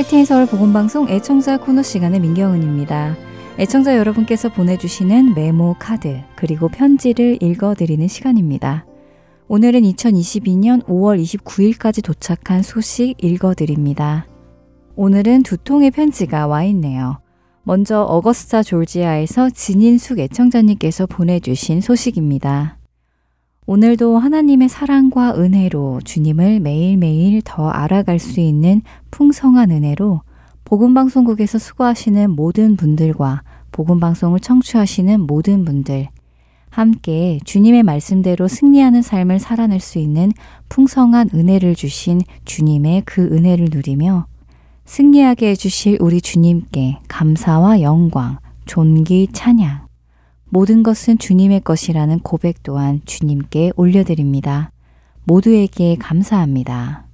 할티의 0.00 0.24
서울 0.24 0.46
보건방송 0.46 1.10
애청자 1.10 1.58
코너 1.58 1.82
시간의 1.82 2.20
민경은입니다. 2.20 3.18
애청자 3.58 3.98
여러분께서 3.98 4.48
보내주시는 4.48 5.34
메모 5.34 5.76
카드 5.78 6.22
그리고 6.36 6.68
편지를 6.68 7.36
읽어드리는 7.42 8.08
시간입니다. 8.08 8.86
오늘은 9.48 9.82
2022년 9.82 10.82
5월 10.86 11.22
29일까지 11.22 12.02
도착한 12.02 12.62
소식 12.62 13.14
읽어드립니다. 13.22 14.26
오늘은 14.96 15.42
두 15.42 15.58
통의 15.58 15.90
편지가 15.90 16.46
와 16.46 16.64
있네요. 16.64 17.20
먼저 17.62 18.00
어거스타 18.00 18.62
졸지아에서 18.62 19.50
진인숙 19.50 20.18
애청자님께서 20.18 21.04
보내주신 21.08 21.82
소식입니다. 21.82 22.79
오늘도 23.72 24.18
하나님의 24.18 24.68
사랑과 24.68 25.36
은혜로 25.36 26.00
주님을 26.02 26.58
매일매일 26.58 27.40
더 27.44 27.68
알아갈 27.68 28.18
수 28.18 28.40
있는 28.40 28.82
풍성한 29.12 29.70
은혜로 29.70 30.22
복음방송국에서 30.64 31.60
수고하시는 31.60 32.32
모든 32.32 32.74
분들과 32.74 33.44
복음방송을 33.70 34.40
청취하시는 34.40 35.20
모든 35.20 35.64
분들, 35.64 36.08
함께 36.70 37.38
주님의 37.44 37.84
말씀대로 37.84 38.48
승리하는 38.48 39.02
삶을 39.02 39.38
살아낼 39.38 39.78
수 39.78 40.00
있는 40.00 40.32
풍성한 40.68 41.30
은혜를 41.32 41.76
주신 41.76 42.20
주님의 42.46 43.04
그 43.06 43.22
은혜를 43.22 43.68
누리며 43.70 44.26
승리하게 44.84 45.50
해주실 45.50 45.98
우리 46.00 46.20
주님께 46.20 46.98
감사와 47.06 47.82
영광, 47.82 48.38
존귀, 48.66 49.28
찬양, 49.32 49.89
모든 50.50 50.82
것은 50.82 51.18
주님의 51.18 51.60
것이라는 51.60 52.18
고백 52.20 52.62
또한 52.62 53.00
주님께 53.04 53.72
올려드립니다. 53.76 54.72
모두에게 55.24 55.96
감사합니다. 55.96 57.06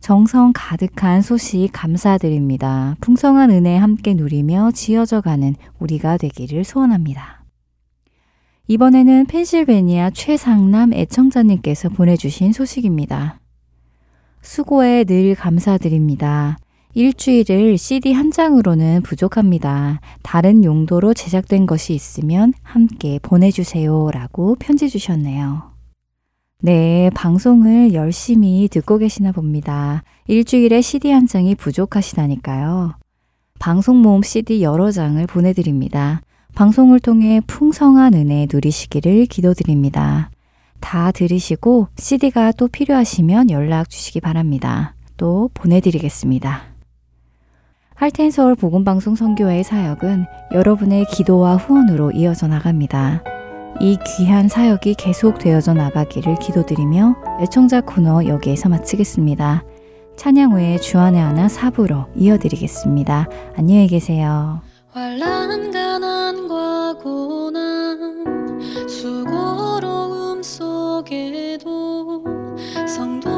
정성 0.00 0.52
가득한 0.54 1.22
소식 1.22 1.70
감사드립니다. 1.72 2.96
풍성한 3.00 3.50
은혜 3.50 3.76
함께 3.76 4.14
누리며 4.14 4.72
지어져 4.72 5.20
가는 5.20 5.54
우리가 5.78 6.16
되기를 6.16 6.64
소원합니다. 6.64 7.44
이번에는 8.66 9.26
펜실베니아 9.26 10.10
최상남 10.10 10.92
애청자님께서 10.94 11.88
보내주신 11.88 12.52
소식입니다. 12.52 13.40
수고에 14.42 15.04
늘 15.04 15.34
감사드립니다. 15.34 16.58
일주일을 16.94 17.78
CD 17.78 18.12
한 18.12 18.30
장으로는 18.30 19.02
부족합니다. 19.02 20.00
다른 20.22 20.64
용도로 20.64 21.14
제작된 21.14 21.66
것이 21.66 21.94
있으면 21.94 22.52
함께 22.62 23.18
보내주세요. 23.22 24.10
라고 24.10 24.56
편지 24.58 24.88
주셨네요. 24.88 25.70
네, 26.60 27.10
방송을 27.14 27.94
열심히 27.94 28.68
듣고 28.68 28.98
계시나 28.98 29.30
봅니다. 29.30 30.02
일주일에 30.26 30.80
CD 30.80 31.12
한 31.12 31.26
장이 31.26 31.54
부족하시다니까요. 31.54 32.94
방송 33.60 34.02
모음 34.02 34.22
CD 34.22 34.62
여러 34.62 34.90
장을 34.90 35.24
보내드립니다. 35.26 36.20
방송을 36.54 36.98
통해 36.98 37.40
풍성한 37.46 38.14
은혜 38.14 38.48
누리시기를 38.50 39.26
기도드립니다. 39.26 40.30
다 40.80 41.12
들으시고 41.12 41.88
CD가 41.96 42.52
또 42.52 42.66
필요하시면 42.66 43.50
연락 43.50 43.90
주시기 43.90 44.20
바랍니다. 44.20 44.94
또 45.16 45.50
보내드리겠습니다. 45.54 46.77
할텐 47.98 48.30
서울 48.30 48.54
복음방송 48.54 49.16
선교회의 49.16 49.64
사역은 49.64 50.24
여러분의 50.52 51.04
기도와 51.06 51.56
후원으로 51.56 52.12
이어져 52.12 52.46
나갑니다. 52.46 53.24
이 53.80 53.98
귀한 54.06 54.46
사역이 54.46 54.94
계속되어져 54.94 55.74
나가기를 55.74 56.36
기도드리며 56.36 57.16
애청자 57.40 57.80
코너 57.80 58.24
여기에서 58.24 58.68
마치겠습니다. 58.68 59.64
찬양 60.16 60.52
후에 60.52 60.78
주안의 60.78 61.20
하나 61.20 61.48
사부로 61.48 62.06
이어드리겠습니다. 62.14 63.26
안녕히 63.56 63.88
계세요. 63.88 64.60
환란 64.92 65.72
가난과 65.72 66.98
고난 67.02 68.24
수고로움 68.88 70.40
속에도 70.44 72.24
성도 72.86 73.37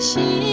자 0.00 0.47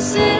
그 0.00 0.39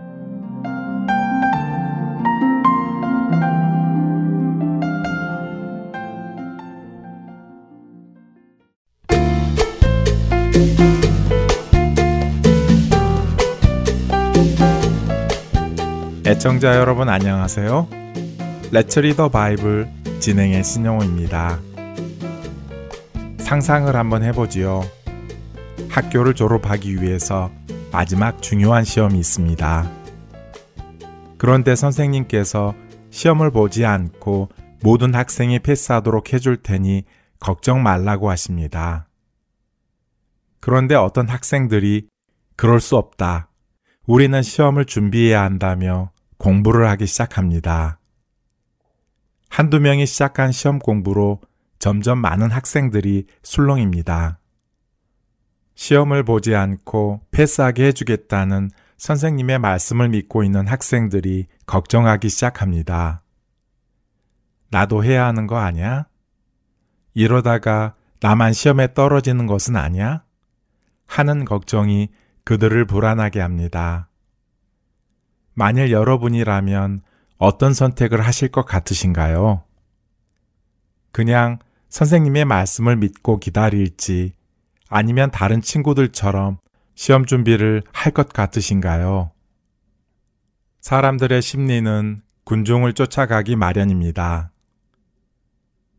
애청자 16.31 16.77
여러분 16.77 17.09
안녕하세요. 17.09 17.89
레츠 18.71 18.99
리 19.01 19.13
더 19.17 19.27
바이블 19.27 19.89
진행의 20.21 20.63
신영호입니다. 20.63 21.59
상상을 23.39 23.93
한번 23.93 24.23
해보지요. 24.23 24.81
학교를 25.89 26.33
졸업하기 26.33 27.01
위해서 27.01 27.51
마지막 27.91 28.41
중요한 28.41 28.85
시험이 28.85 29.19
있습니다. 29.19 29.91
그런데 31.37 31.75
선생님께서 31.75 32.75
시험을 33.09 33.51
보지 33.51 33.83
않고 33.85 34.47
모든 34.83 35.13
학생이 35.13 35.59
패스하도록 35.59 36.31
해줄 36.31 36.55
테니 36.55 37.03
걱정 37.41 37.83
말라고 37.83 38.29
하십니다. 38.29 39.09
그런데 40.61 40.95
어떤 40.95 41.27
학생들이 41.27 42.07
그럴 42.55 42.79
수 42.79 42.95
없다. 42.95 43.49
우리는 44.07 44.41
시험을 44.41 44.85
준비해야 44.85 45.41
한다며 45.41 46.10
공부를 46.41 46.89
하기 46.89 47.05
시작합니다. 47.05 47.99
한두 49.47 49.79
명이 49.79 50.07
시작한 50.07 50.51
시험 50.51 50.79
공부로 50.79 51.39
점점 51.77 52.17
많은 52.17 52.49
학생들이 52.49 53.27
술렁입니다. 53.43 54.39
시험을 55.75 56.23
보지 56.23 56.55
않고 56.55 57.21
패스하게 57.29 57.85
해주겠다는 57.85 58.71
선생님의 58.97 59.59
말씀을 59.59 60.09
믿고 60.09 60.43
있는 60.43 60.67
학생들이 60.67 61.45
걱정하기 61.67 62.27
시작합니다. 62.29 63.21
나도 64.71 65.03
해야 65.03 65.27
하는 65.27 65.45
거 65.45 65.57
아니야? 65.57 66.07
이러다가 67.13 67.93
나만 68.19 68.53
시험에 68.53 68.95
떨어지는 68.95 69.45
것은 69.45 69.75
아니야? 69.75 70.23
하는 71.05 71.45
걱정이 71.45 72.09
그들을 72.45 72.85
불안하게 72.85 73.41
합니다. 73.41 74.10
만일 75.53 75.91
여러분이라면 75.91 77.01
어떤 77.37 77.73
선택을 77.73 78.21
하실 78.21 78.49
것 78.49 78.65
같으신가요? 78.65 79.63
그냥 81.11 81.59
선생님의 81.89 82.45
말씀을 82.45 82.95
믿고 82.95 83.39
기다릴지 83.39 84.33
아니면 84.89 85.31
다른 85.31 85.61
친구들처럼 85.61 86.57
시험 86.95 87.25
준비를 87.25 87.83
할 87.91 88.11
것 88.13 88.29
같으신가요? 88.29 89.31
사람들의 90.81 91.41
심리는 91.41 92.21
군종을 92.43 92.93
쫓아가기 92.93 93.55
마련입니다. 93.55 94.51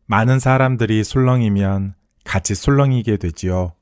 많은 0.05 0.39
사람들이 0.39 1.03
술렁이면 1.03 1.95
같이 2.25 2.53
술렁이게 2.55 3.17
되지요. 3.17 3.73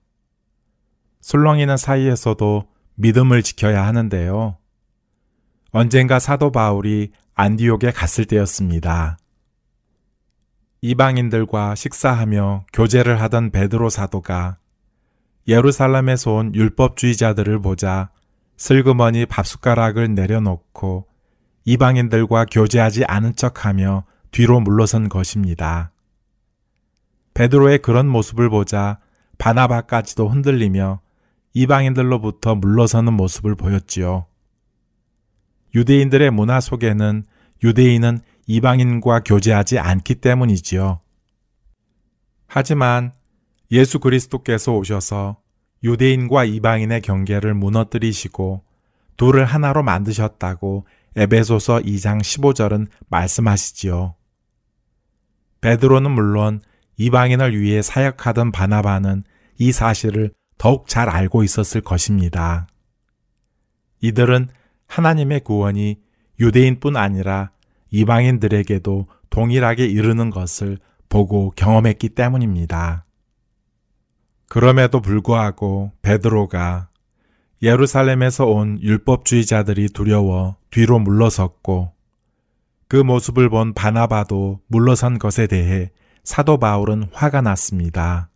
술렁이는 1.22 1.78
사이에서도 1.78 2.68
믿음을 2.96 3.44
지켜야 3.44 3.86
하는데요. 3.86 4.58
언젠가 5.72 6.20
사도 6.20 6.52
바울이 6.52 7.12
안디옥에 7.34 7.92
갔을 7.92 8.26
때였습니다. 8.26 9.18
이방인들과 10.82 11.76
식사하며 11.76 12.66
교제를 12.74 13.22
하던 13.22 13.52
베드로 13.52 13.90
사도가 13.90 14.58
예루살렘에서 15.48 16.34
온 16.34 16.54
율법주의자들을 16.54 17.62
보자 17.62 18.10
슬그머니 18.58 19.26
밥숟가락을 19.26 20.14
내려놓고 20.14 21.08
이방인들과 21.64 22.46
교제하지 22.52 23.06
않은 23.06 23.36
척하며 23.36 24.04
뒤로 24.32 24.60
물러선 24.60 25.08
것입니다. 25.08 25.92
베드로의 27.34 27.80
그런 27.80 28.10
모습을 28.10 28.50
보자 28.50 29.00
바나바까지도 29.38 30.28
흔들리며 30.28 31.00
이방인들로부터 31.54 32.56
물러서는 32.56 33.14
모습을 33.14 33.56
보였지요. 33.56 34.26
유대인들의 35.74 36.32
문화 36.32 36.60
속에는 36.60 37.24
유대인은 37.64 38.20
이방인과 38.48 39.22
교제하지 39.24 39.80
않기 39.80 40.16
때문이지요. 40.16 41.00
하지만 42.48 43.14
예수 43.72 44.00
그리스도께서 44.00 44.74
오셔서 44.74 45.38
유대인과 45.84 46.46
이방인의 46.46 47.02
경계를 47.02 47.54
무너뜨리시고 47.54 48.64
둘을 49.18 49.46
하나로 49.46 49.84
만드셨다고 49.84 50.86
에베소서 51.16 51.80
2장 51.80 52.22
15절은 52.22 52.88
말씀하시지요. 53.10 54.16
베드로는 55.62 56.12
물론 56.12 56.62
이방인을 56.98 57.60
위해 57.60 57.82
사역하던 57.82 58.52
바나바는 58.52 59.24
이 59.58 59.72
사실을 59.72 60.34
더욱 60.58 60.88
잘 60.88 61.10
알고 61.10 61.44
있었을 61.44 61.82
것입니다. 61.82 62.68
이들은 64.02 64.50
하나님의 64.92 65.40
구원이 65.40 66.02
유대인뿐 66.38 66.98
아니라 66.98 67.52
이방인들에게도 67.92 69.08
동일하게 69.30 69.86
이르는 69.86 70.30
것을 70.30 70.80
보고 71.08 71.52
경험했기 71.56 72.10
때문입니다. 72.10 73.06
그럼에도 74.50 75.00
불구하고 75.00 75.94
베드로가 76.02 76.90
예루살렘에서 77.62 78.48
온 78.48 78.82
율법주의자들이 78.82 79.90
두려워 79.94 80.58
뒤로 80.72 81.00
물러섰고 81.00 81.94
그 82.90 82.98
모습을 82.98 83.50
본 83.50 83.74
바나바도 83.74 84.60
물러선 84.68 85.20
것에 85.20 85.48
대해 85.48 85.92
사도 86.26 86.58
바울은 86.58 87.06
화가 87.14 87.40
났습니다. 87.40 88.30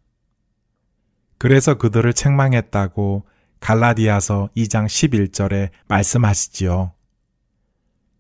그래서 1.38 1.74
그들을 1.74 2.14
책망했다고 2.14 3.26
갈라디아서 3.60 4.50
2장 4.56 4.86
11절에 4.86 5.70
말씀하시지요. 5.88 6.94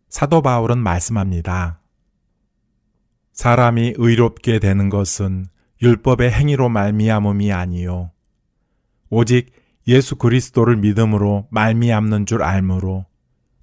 사도 0.10 0.42
바울은 0.42 0.78
말씀합니다. 0.80 1.82
사람이 3.34 3.96
의롭게 3.98 4.60
되는 4.60 4.90
것은 4.90 5.48
율법의 5.82 6.32
행위로 6.32 6.70
말미암음이 6.70 7.52
아니요 7.52 8.12
오직 9.10 9.52
예수 9.88 10.16
그리스도를 10.16 10.78
믿음으로 10.78 11.48
말미암는 11.52 12.26
줄 12.26 12.44
알므로 12.44 13.06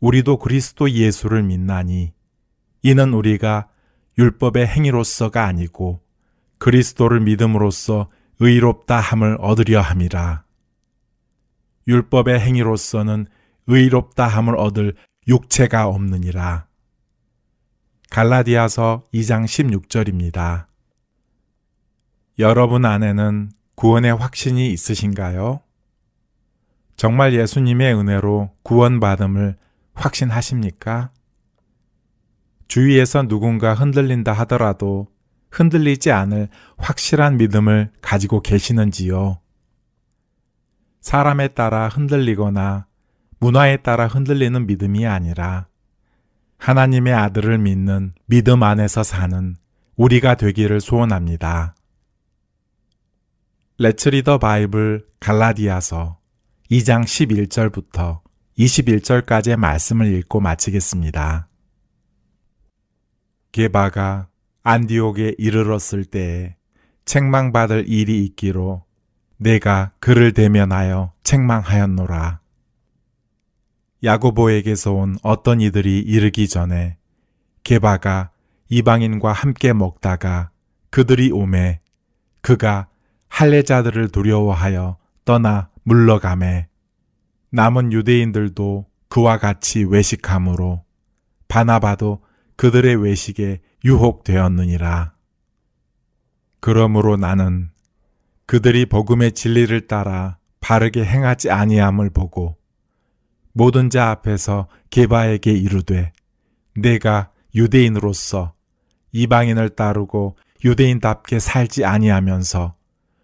우리도 0.00 0.38
그리스도 0.38 0.90
예수를 0.90 1.42
믿나니 1.42 2.12
이는 2.82 3.14
우리가 3.14 3.68
율법의 4.18 4.66
행위로서가 4.66 5.46
아니고 5.46 6.00
그리스도를 6.58 7.20
믿음으로써 7.20 8.08
의롭다 8.38 9.00
함을 9.00 9.38
얻으려 9.40 9.80
함이라. 9.80 10.44
율법의 11.88 12.40
행위로서는 12.40 13.26
의롭다 13.66 14.26
함을 14.26 14.56
얻을 14.56 14.94
육체가 15.28 15.86
없느니라. 15.86 16.66
갈라디아서 18.10 19.08
2장 19.14 19.44
16절입니다. 19.44 20.66
여러분 22.38 22.84
안에는 22.84 23.50
구원의 23.74 24.14
확신이 24.14 24.70
있으신가요? 24.72 25.60
정말 26.96 27.34
예수님의 27.34 27.94
은혜로 27.94 28.50
구원받음을 28.62 29.56
확신하십니까? 29.94 31.10
주위에서 32.68 33.24
누군가 33.28 33.74
흔들린다 33.74 34.32
하더라도 34.32 35.08
흔들리지 35.50 36.10
않을 36.10 36.48
확실한 36.78 37.36
믿음을 37.36 37.90
가지고 38.00 38.40
계시는지요? 38.40 39.41
사람에 41.02 41.48
따라 41.48 41.88
흔들리거나 41.88 42.86
문화에 43.40 43.78
따라 43.78 44.06
흔들리는 44.06 44.66
믿음이 44.66 45.04
아니라 45.04 45.66
하나님의 46.58 47.12
아들을 47.12 47.58
믿는 47.58 48.14
믿음 48.26 48.62
안에서 48.62 49.02
사는 49.02 49.56
우리가 49.96 50.36
되기를 50.36 50.80
소원합니다. 50.80 51.74
레츠 53.78 54.10
리더 54.10 54.38
바이블 54.38 55.04
갈라디아서 55.18 56.18
2장 56.70 57.02
11절부터 57.02 58.20
21절까지의 58.58 59.56
말씀을 59.56 60.06
읽고 60.14 60.40
마치겠습니다. 60.40 61.48
게바가 63.50 64.28
안디옥에 64.62 65.34
이르렀을 65.36 66.04
때에 66.04 66.54
책망받을 67.04 67.88
일이 67.88 68.24
있기로 68.24 68.84
내가 69.42 69.90
그를 69.98 70.32
대면하여 70.32 71.12
책망하였노라. 71.24 72.38
야고보에게서 74.04 74.92
온 74.92 75.16
어떤 75.22 75.60
이들이 75.60 75.98
이르기 75.98 76.48
전에 76.48 76.96
게바가 77.64 78.30
이방인과 78.68 79.32
함께 79.32 79.72
먹다가 79.72 80.50
그들이 80.90 81.32
오매 81.32 81.80
그가 82.40 82.88
할례자들을 83.28 84.08
두려워하여 84.10 84.98
떠나 85.24 85.70
물러가매 85.82 86.68
남은 87.50 87.92
유대인들도 87.92 88.86
그와 89.08 89.38
같이 89.38 89.84
외식함으로 89.84 90.84
바나바도 91.48 92.22
그들의 92.56 92.96
외식에 93.02 93.60
유혹되었느니라. 93.84 95.14
그러므로 96.60 97.16
나는 97.16 97.71
그들이 98.52 98.84
복음의 98.84 99.32
진리를 99.32 99.86
따라 99.86 100.36
바르게 100.60 101.06
행하지 101.06 101.50
아니함을 101.50 102.10
보고 102.10 102.58
모든 103.54 103.88
자 103.88 104.10
앞에서 104.10 104.68
게바에게 104.90 105.52
이르되 105.52 106.12
내가 106.76 107.32
유대인으로서 107.54 108.52
이방인을 109.12 109.70
따르고 109.70 110.36
유대인답게 110.62 111.38
살지 111.38 111.86
아니하면서 111.86 112.74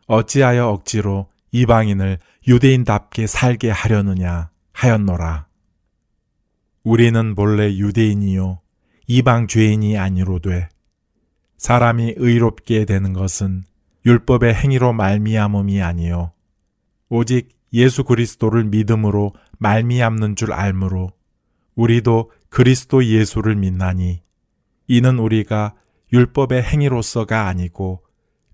어찌하여 0.06 0.66
억지로 0.66 1.28
이방인을 1.52 2.20
유대인답게 2.46 3.26
살게 3.26 3.68
하려느냐 3.68 4.48
하였노라. 4.72 5.46
우리는 6.84 7.34
본래 7.34 7.70
유대인이요 7.76 8.62
이방 9.08 9.46
죄인이 9.46 9.98
아니로되 9.98 10.70
사람이 11.58 12.14
의롭게 12.16 12.86
되는 12.86 13.12
것은 13.12 13.64
율법의 14.08 14.54
행위로 14.54 14.94
말미암음이 14.94 15.82
아니요 15.82 16.32
오직 17.10 17.50
예수 17.74 18.04
그리스도를 18.04 18.64
믿음으로 18.64 19.34
말미암는 19.58 20.34
줄 20.34 20.52
알므로 20.52 21.12
우리도 21.74 22.32
그리스도 22.48 23.04
예수를 23.04 23.54
믿나니 23.54 24.22
이는 24.86 25.18
우리가 25.18 25.74
율법의 26.10 26.62
행위로서가 26.62 27.46
아니고 27.46 28.02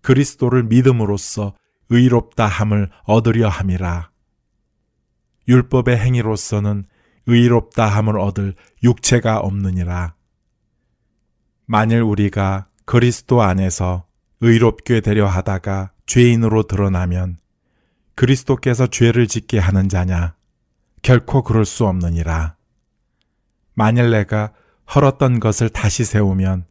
그리스도를 0.03 0.65
믿음으로써 0.65 1.55
의롭다 1.89 2.47
함을 2.47 2.91
얻으려 3.05 3.49
함이라. 3.49 4.11
율법의 5.47 5.97
행위로서는 5.99 6.87
의롭다 7.27 7.87
함을 7.87 8.19
얻을 8.19 8.55
육체가 8.83 9.39
없느니라. 9.39 10.17
만일 11.67 12.03
우리가 12.03 12.67
그리스도 12.85 13.43
안에서 13.43 14.07
의롭게 14.41 15.01
되려 15.01 15.27
하다가 15.27 15.93
죄인으로 16.07 16.65
드러나면 16.65 17.39
그리스도께서 18.15 18.87
죄를 18.87 19.27
짓게 19.27 19.59
하는 19.59 19.89
자냐? 19.89 20.35
결코 21.03 21.43
그럴 21.43 21.65
수 21.65 21.87
없느니라. 21.87 22.57
만일 23.75 24.11
내가 24.11 24.53
헐었던 24.95 25.41
것을 25.41 25.69
다시 25.69 26.05
세우면 26.05 26.67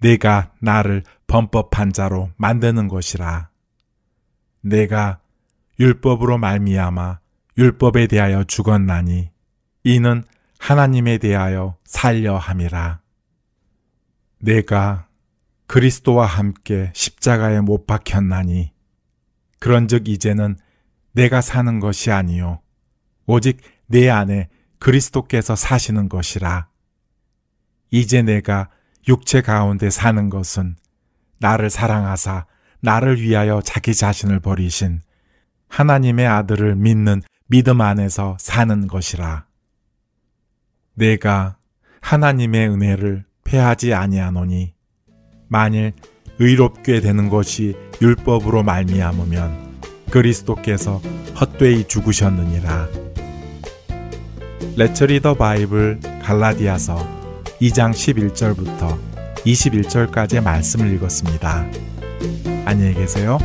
내가 0.00 0.52
나를 0.60 1.02
범법한 1.26 1.92
자로 1.92 2.30
만드는 2.36 2.88
것이라. 2.88 3.50
내가 4.60 5.20
율법으로 5.78 6.38
말미암아 6.38 7.18
율법에 7.56 8.06
대하여 8.06 8.44
죽었나니 8.44 9.30
이는 9.84 10.24
하나님에 10.58 11.18
대하여 11.18 11.76
살려 11.84 12.36
함이라. 12.36 13.00
내가 14.40 15.07
그리스도와 15.68 16.26
함께 16.26 16.90
십자가에 16.94 17.60
못 17.60 17.86
박혔나니 17.86 18.72
그런즉 19.60 20.08
이제는 20.08 20.56
내가 21.12 21.40
사는 21.40 21.78
것이 21.78 22.10
아니요 22.10 22.60
오직 23.26 23.60
내 23.86 24.08
안에 24.08 24.48
그리스도께서 24.78 25.56
사시는 25.56 26.08
것이라. 26.08 26.68
이제 27.90 28.22
내가 28.22 28.70
육체 29.06 29.42
가운데 29.42 29.90
사는 29.90 30.30
것은 30.30 30.76
나를 31.38 31.70
사랑하사 31.70 32.46
나를 32.80 33.20
위하여 33.20 33.60
자기 33.62 33.94
자신을 33.94 34.40
버리신 34.40 35.00
하나님의 35.68 36.26
아들을 36.26 36.76
믿는 36.76 37.22
믿음 37.46 37.80
안에서 37.80 38.36
사는 38.40 38.86
것이라. 38.86 39.46
내가 40.94 41.58
하나님의 42.00 42.68
은혜를 42.68 43.24
패하지 43.44 43.92
아니하노니 43.92 44.77
만일 45.48 45.92
의롭게 46.38 47.00
되는 47.00 47.28
것이 47.28 47.74
율법으로 48.00 48.62
말미암으면 48.62 49.80
그리스도께서 50.10 51.02
헛되이 51.40 51.88
죽으셨느니라. 51.88 52.88
레처리더 54.76 55.34
바이블 55.34 55.98
갈라디아서 56.22 56.96
2장 57.60 57.90
11절부터 57.90 58.96
21절까지의 59.44 60.42
말씀을 60.42 60.92
읽었습니다. 60.94 61.66
안녕히 62.64 62.94
계세요. 62.94 63.38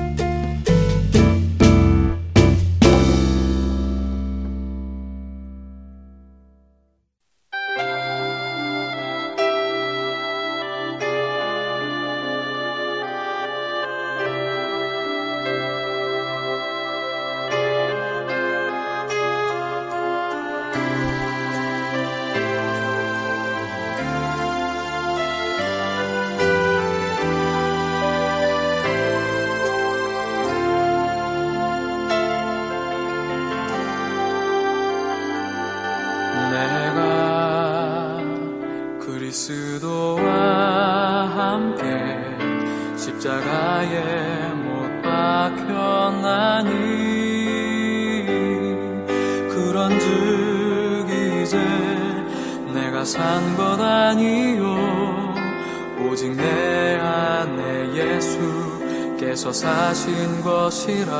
십자가에 43.84 44.50
못 44.54 45.02
박혔나니 45.02 46.72
그런즉 49.50 51.10
이제 51.42 51.58
내가 52.74 53.04
산 53.04 53.56
것 53.58 53.80
아니요. 53.80 55.34
오직 56.00 56.36
내 56.36 56.98
안에 56.98 57.94
예수께서 57.96 59.52
사신 59.52 60.42
것이라 60.42 61.14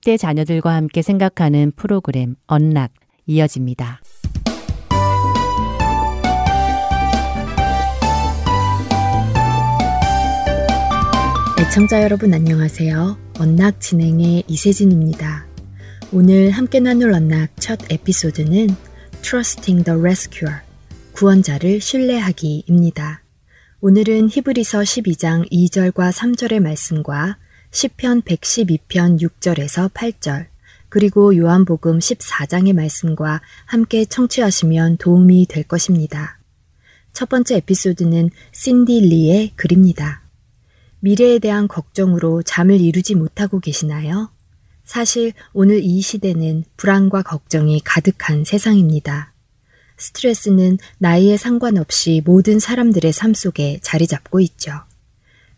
10대 0.00 0.18
자녀들과 0.18 0.74
함께 0.74 1.02
생각하는 1.02 1.72
프로그램 1.76 2.36
언락 2.46 2.92
이어집니다. 3.26 4.00
애청자 11.60 12.02
여러분 12.02 12.34
안녕하세요. 12.34 13.18
언락 13.38 13.80
진행의 13.80 14.44
이세진입니다. 14.48 15.46
오늘 16.12 16.50
함께 16.50 16.80
나눌 16.80 17.12
언락 17.12 17.50
첫 17.56 17.78
에피소드는 17.90 18.68
Trusting 19.22 19.84
the 19.84 20.00
Rescuer, 20.00 20.60
구원자를 21.12 21.80
신뢰하기입니다. 21.80 23.22
오늘은 23.82 24.28
히브리서 24.30 24.80
12장 24.80 25.50
2절과 25.50 26.12
3절의 26.12 26.60
말씀과 26.60 27.36
10편 27.70 28.22
112편 28.24 29.20
6절에서 29.20 29.92
8절, 29.92 30.46
그리고 30.88 31.36
요한복음 31.36 32.00
14장의 32.00 32.72
말씀과 32.72 33.40
함께 33.64 34.04
청취하시면 34.04 34.96
도움이 34.96 35.46
될 35.46 35.62
것입니다. 35.62 36.40
첫 37.12 37.28
번째 37.28 37.56
에피소드는 37.56 38.30
신디 38.52 39.00
리의 39.00 39.52
글입니다. 39.54 40.22
미래에 40.98 41.38
대한 41.38 41.68
걱정으로 41.68 42.42
잠을 42.42 42.80
이루지 42.80 43.14
못하고 43.14 43.60
계시나요? 43.60 44.30
사실 44.84 45.32
오늘 45.52 45.80
이 45.82 46.00
시대는 46.00 46.64
불안과 46.76 47.22
걱정이 47.22 47.80
가득한 47.84 48.44
세상입니다. 48.44 49.32
스트레스는 49.96 50.78
나이에 50.98 51.36
상관없이 51.36 52.20
모든 52.24 52.58
사람들의 52.58 53.12
삶 53.12 53.32
속에 53.32 53.78
자리 53.82 54.08
잡고 54.08 54.40
있죠. 54.40 54.72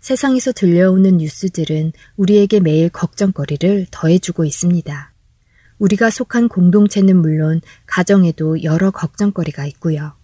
세상에서 0.03 0.51
들려오는 0.51 1.19
뉴스들은 1.19 1.93
우리에게 2.17 2.59
매일 2.59 2.89
걱정거리를 2.89 3.87
더해주고 3.93 4.45
있습니다. 4.45 5.13
우리가 5.79 6.11
속한 6.11 6.49
공동체는 6.49 7.17
물론 7.17 7.61
가정에도 7.87 8.65
여러 8.65 8.91
걱정거리가 8.91 9.65
있고요. 9.67 10.15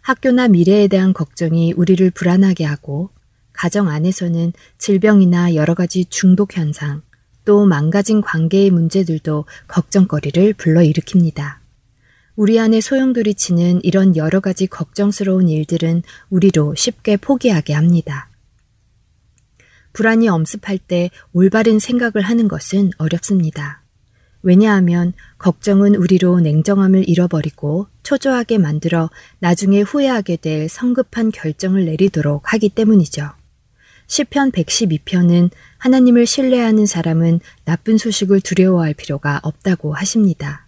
학교나 0.00 0.46
미래에 0.46 0.86
대한 0.86 1.12
걱정이 1.12 1.72
우리를 1.72 2.08
불안하게 2.12 2.64
하고 2.64 3.10
가정 3.52 3.88
안에서는 3.88 4.52
질병이나 4.78 5.56
여러 5.56 5.74
가지 5.74 6.04
중독 6.04 6.56
현상, 6.56 7.02
또 7.44 7.66
망가진 7.66 8.20
관계의 8.20 8.70
문제들도 8.70 9.44
걱정거리를 9.66 10.54
불러일으킵니다. 10.54 11.56
우리 12.36 12.60
안에 12.60 12.80
소용돌이치는 12.80 13.80
이런 13.82 14.16
여러 14.16 14.38
가지 14.38 14.68
걱정스러운 14.68 15.48
일들은 15.48 16.04
우리로 16.30 16.76
쉽게 16.76 17.16
포기하게 17.16 17.74
합니다. 17.74 18.29
불안이 19.92 20.28
엄습할 20.28 20.78
때 20.78 21.10
올바른 21.32 21.78
생각을 21.78 22.22
하는 22.22 22.48
것은 22.48 22.90
어렵습니다. 22.98 23.82
왜냐하면 24.42 25.12
걱정은 25.38 25.94
우리로 25.94 26.40
냉정함을 26.40 27.08
잃어버리고 27.08 27.88
초조하게 28.02 28.58
만들어 28.58 29.10
나중에 29.38 29.82
후회하게 29.82 30.36
될 30.36 30.68
성급한 30.68 31.30
결정을 31.30 31.84
내리도록 31.84 32.52
하기 32.52 32.70
때문이죠. 32.70 33.30
시편 34.06 34.50
112편은 34.52 35.50
하나님을 35.78 36.26
신뢰하는 36.26 36.86
사람은 36.86 37.40
나쁜 37.64 37.96
소식을 37.96 38.40
두려워할 38.40 38.94
필요가 38.94 39.40
없다고 39.42 39.94
하십니다. 39.94 40.66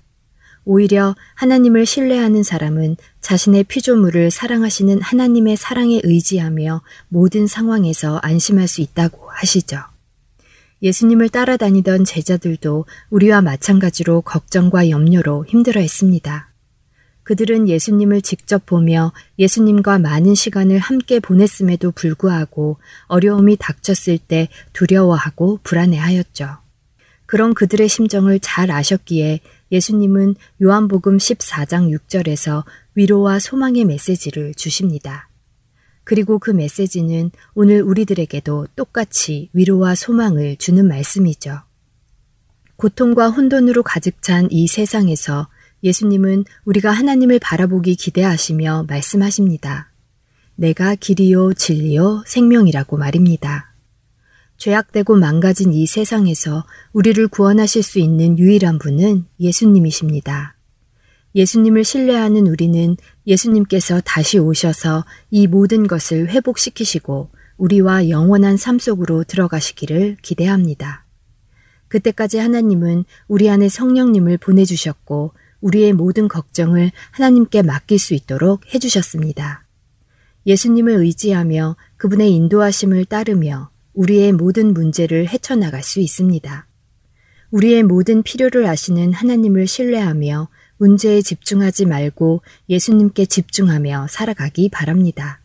오히려 0.65 1.17
하나님을 1.35 1.87
신뢰하는 1.87 2.43
사람은 2.43 2.97
자신의 3.21 3.65
피조물을 3.65 4.31
사랑하시는 4.31 5.01
하나님의 5.01 5.57
사랑에 5.57 6.01
의지하며 6.05 6.83
모든 7.09 7.47
상황에서 7.47 8.19
안심할 8.23 8.69
수 8.69 8.81
있다고 8.81 9.29
하시죠. 9.31 9.79
예수님을 10.83 11.29
따라다니던 11.29 12.05
제자들도 12.05 12.87
우리와 13.11 13.41
마찬가지로 13.41 14.23
걱정과 14.23 14.91
염려로 14.91 15.47
힘들어 15.47 15.81
했습니다. 15.81 16.49
그들은 17.23 17.69
예수님을 17.69 18.21
직접 18.21 18.67
보며 18.67 19.13
예수님과 19.39 20.01
많은 20.01 20.35
시간을 20.35 20.79
함께 20.79 21.21
보냈음에도 21.21 21.93
불구하고 21.93 22.79
어려움이 23.07 23.57
닥쳤을 23.61 24.19
때 24.19 24.49
두려워하고 24.73 25.61
불안해하였죠. 25.63 26.57
그런 27.27 27.55
그들의 27.55 27.89
심정을 27.89 28.41
잘 28.41 28.71
아셨기에 28.71 29.41
예수님은 29.73 30.37
요한복음 30.63 31.17
14장 31.17 31.99
6절에서 31.99 32.65
위로와 32.95 33.39
소망의 33.39 33.87
메시지를 33.87 34.55
주십니다. 34.55 35.29
그리고 36.05 36.39
그 36.39 36.51
메시지는 36.51 37.31
오늘 37.55 37.81
우리들에게도 37.83 38.69
똑같이 38.77 39.49
위로와 39.55 39.95
소망을 39.95 40.57
주는 40.57 40.87
말씀이죠. 40.87 41.61
고통과 42.77 43.31
혼돈으로 43.31 43.83
가득 43.83 44.21
찬 44.23 44.49
이 44.51 44.67
세상에서 44.67 45.49
예수님은 45.83 46.45
우리가 46.65 46.91
하나님을 46.91 47.39
바라보기 47.39 47.97
기대하시며 47.97 48.87
말씀하십니다. 48.89 49.91
내가 50.55 50.95
길이요, 50.95 51.55
진리요, 51.55 52.25
생명이라고 52.27 52.97
말입니다. 52.99 53.72
죄악되고 54.63 55.17
망가진 55.17 55.73
이 55.73 55.87
세상에서 55.89 56.65
우리를 56.93 57.27
구원하실 57.27 57.83
수 57.83 57.99
있는 57.99 58.39
유일한 58.39 58.79
분은 58.79 59.25
예수님이십니다. 59.41 60.55
예수님을 61.35 61.83
신뢰하는 61.83 62.47
우리는 62.47 62.97
예수님께서 63.27 64.01
다시 64.05 64.39
오셔서 64.39 65.05
이 65.33 65.49
모든 65.49 65.89
것을 65.89 66.29
회복시키시고 66.29 67.31
우리와 67.57 68.09
영원한 68.09 68.57
삶 68.57 68.79
속으로 68.79 69.25
들어가시기를 69.25 70.19
기대합니다. 70.23 71.07
그때까지 71.89 72.39
하나님은 72.39 73.05
우리 73.27 73.51
안에 73.51 73.69
성령님을 73.69 74.39
보내주셨고 74.39 75.33
우리의 75.61 75.93
모든 75.93 76.29
걱정을 76.29 76.93
하나님께 77.11 77.63
맡길 77.63 77.99
수 77.99 78.15
있도록 78.15 78.73
해주셨습니다. 78.73 79.67
예수님을 80.47 80.93
의지하며 80.99 81.75
그분의 81.97 82.31
인도하심을 82.33 83.07
따르며 83.07 83.73
우리의 83.95 84.33
모든 84.33 84.73
문제를 84.73 85.29
헤쳐나갈 85.29 85.83
수 85.83 86.01
있습니다. 86.01 86.67
우리의 87.51 87.83
모든 87.83 88.23
필요를 88.23 88.67
아시는 88.67 89.13
하나님을 89.13 89.67
신뢰하며 89.67 90.49
문제에 90.79 91.21
집중하지 91.21 91.87
말고 91.87 92.43
예수님께 92.69 93.27
집중하며 93.27 94.07
살아가기 94.09 94.71
바랍니다. 94.71 95.41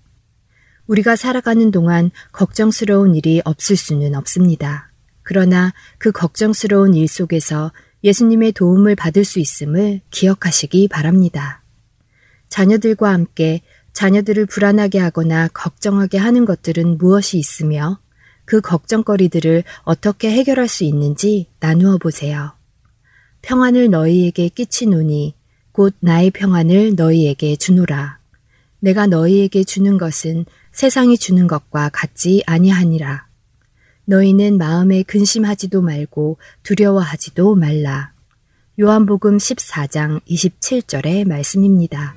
우리가 0.87 1.15
살아가는 1.17 1.69
동안 1.71 2.11
걱정스러운 2.31 3.15
일이 3.15 3.41
없을 3.43 3.75
수는 3.75 4.15
없습니다. 4.15 4.91
그러나 5.21 5.73
그 5.97 6.13
걱정스러운 6.13 6.93
일 6.93 7.09
속에서 7.09 7.73
예수님의 8.03 8.53
도움을 8.53 8.95
받을 8.95 9.25
수 9.25 9.39
있음을 9.39 9.99
기억하시기 10.09 10.87
바랍니다. 10.87 11.61
자녀들과 12.47 13.11
함께 13.11 13.61
자녀들을 13.91 14.45
불안하게 14.45 14.99
하거나 14.99 15.49
걱정하게 15.49 16.17
하는 16.17 16.45
것들은 16.45 16.97
무엇이 16.97 17.37
있으며 17.37 17.99
그 18.47 18.61
걱정거리들을 18.61 19.65
어떻게 19.83 20.31
해결할 20.31 20.69
수 20.69 20.85
있는지 20.85 21.47
나누어 21.59 21.97
보세요. 21.97 22.53
평안을 23.41 23.89
너희에게 23.89 24.47
끼치노니 24.47 25.35
곧 25.73 25.93
나의 25.99 26.31
평안을 26.31 26.95
너희에게 26.95 27.57
주노라. 27.57 28.19
내가 28.79 29.05
너희에게 29.05 29.65
주는 29.65 29.97
것은 29.97 30.45
세상이 30.71 31.17
주는 31.17 31.45
것과 31.45 31.89
같지 31.89 32.41
아니하니라. 32.47 33.27
너희는 34.05 34.57
마음에 34.57 35.03
근심하지도 35.03 35.81
말고 35.81 36.37
두려워하지도 36.63 37.55
말라. 37.55 38.13
요한복음 38.79 39.37
14장 39.37 40.21
27절의 40.25 41.27
말씀입니다. 41.27 42.15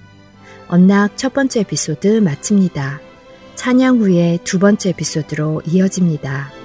언락 0.69 1.17
첫 1.17 1.35
번째 1.35 1.61
에피소드 1.61 2.21
마칩니다. 2.21 3.10
찬양 3.61 3.99
후에 3.99 4.39
두 4.43 4.59
번째 4.59 4.89
에피소드로 4.89 5.61
이어집니다. 5.67 6.60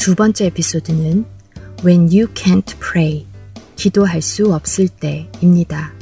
두 0.00 0.14
번째 0.14 0.46
에피소드는 0.46 1.26
When 1.84 2.04
You 2.04 2.28
Can't 2.28 2.74
Pray, 2.80 3.26
기도할 3.76 4.22
수 4.22 4.54
없을 4.54 4.88
때입니다. 4.88 5.92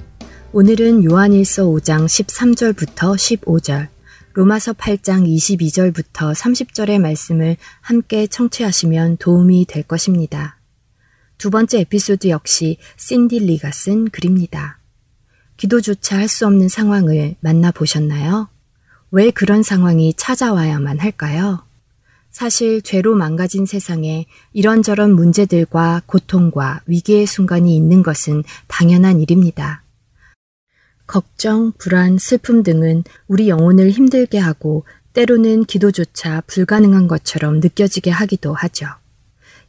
오늘은 0.53 1.03
요한일서 1.03 1.65
5장 1.65 2.07
13절부터 2.07 3.17
15절, 3.17 3.89
로마서 4.35 4.75
8장 4.75 5.27
22절부터 5.27 6.33
30절의 6.33 7.01
말씀을 7.01 7.57
함께 7.81 8.29
청취하시면 8.29 9.17
도움이 9.17 9.65
될 9.65 9.83
것입니다. 9.83 10.61
두 11.37 11.51
번째 11.51 11.81
에피소드 11.81 12.29
역시 12.29 12.79
신디 12.97 13.41
리가 13.41 13.73
쓴 13.73 14.11
글입니다. 14.11 14.79
기도조차 15.57 16.19
할 16.19 16.29
수 16.29 16.47
없는 16.47 16.69
상황을 16.69 17.35
만나보셨나요? 17.41 18.49
왜 19.11 19.33
그런 19.33 19.65
상황이 19.65 20.15
찾아와야만 20.15 21.01
할까요? 21.01 21.68
사실 22.39 22.83
죄로 22.83 23.17
망가진 23.17 23.67
세상에 23.67 24.27
이런저런 24.53 25.13
문제들과 25.13 26.03
고통과 26.07 26.81
위기의 26.87 27.27
순간이 27.27 27.75
있는 27.75 28.05
것은 28.05 28.45
당연한 28.69 29.21
일입니다. 29.21 29.83
걱정, 31.09 31.73
불안, 31.79 32.17
슬픔 32.17 32.63
등은 32.63 33.03
우리 33.27 33.49
영혼을 33.49 33.91
힘들게 33.91 34.39
하고 34.39 34.85
때로는 35.15 35.65
기도조차 35.65 36.43
불가능한 36.43 37.09
것처럼 37.09 37.59
느껴지게 37.59 38.13
하기도 38.13 38.55
하죠. 38.55 38.87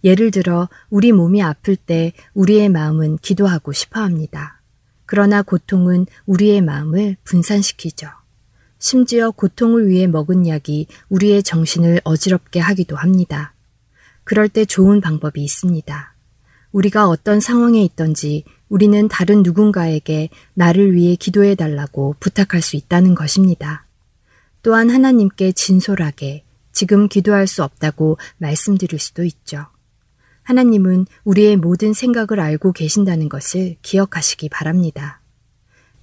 예를 0.03 0.29
들어 0.29 0.69
우리 0.91 1.11
몸이 1.11 1.41
아플 1.41 1.75
때 1.75 2.13
우리의 2.35 2.69
마음은 2.69 3.17
기도하고 3.17 3.73
싶어 3.73 4.01
합니다. 4.01 4.61
그러나 5.07 5.41
고통은 5.41 6.05
우리의 6.27 6.61
마음을 6.61 7.17
분산시키죠. 7.23 8.18
심지어 8.79 9.31
고통을 9.31 9.87
위해 9.87 10.07
먹은 10.07 10.47
약이 10.47 10.87
우리의 11.09 11.43
정신을 11.43 12.01
어지럽게 12.03 12.59
하기도 12.59 12.95
합니다. 12.95 13.53
그럴 14.23 14.47
때 14.47 14.65
좋은 14.65 15.01
방법이 15.01 15.43
있습니다. 15.43 16.15
우리가 16.71 17.07
어떤 17.07 17.39
상황에 17.39 17.83
있던지 17.83 18.45
우리는 18.69 19.07
다른 19.07 19.43
누군가에게 19.43 20.29
나를 20.53 20.93
위해 20.93 21.15
기도해 21.15 21.55
달라고 21.55 22.15
부탁할 22.19 22.61
수 22.61 22.75
있다는 22.75 23.15
것입니다. 23.15 23.85
또한 24.61 24.89
하나님께 24.89 25.51
진솔하게 25.51 26.43
지금 26.71 27.07
기도할 27.07 27.47
수 27.47 27.63
없다고 27.63 28.17
말씀드릴 28.37 28.99
수도 28.99 29.23
있죠. 29.23 29.65
하나님은 30.43 31.05
우리의 31.25 31.57
모든 31.57 31.93
생각을 31.93 32.39
알고 32.39 32.71
계신다는 32.73 33.29
것을 33.29 33.75
기억하시기 33.81 34.49
바랍니다. 34.49 35.21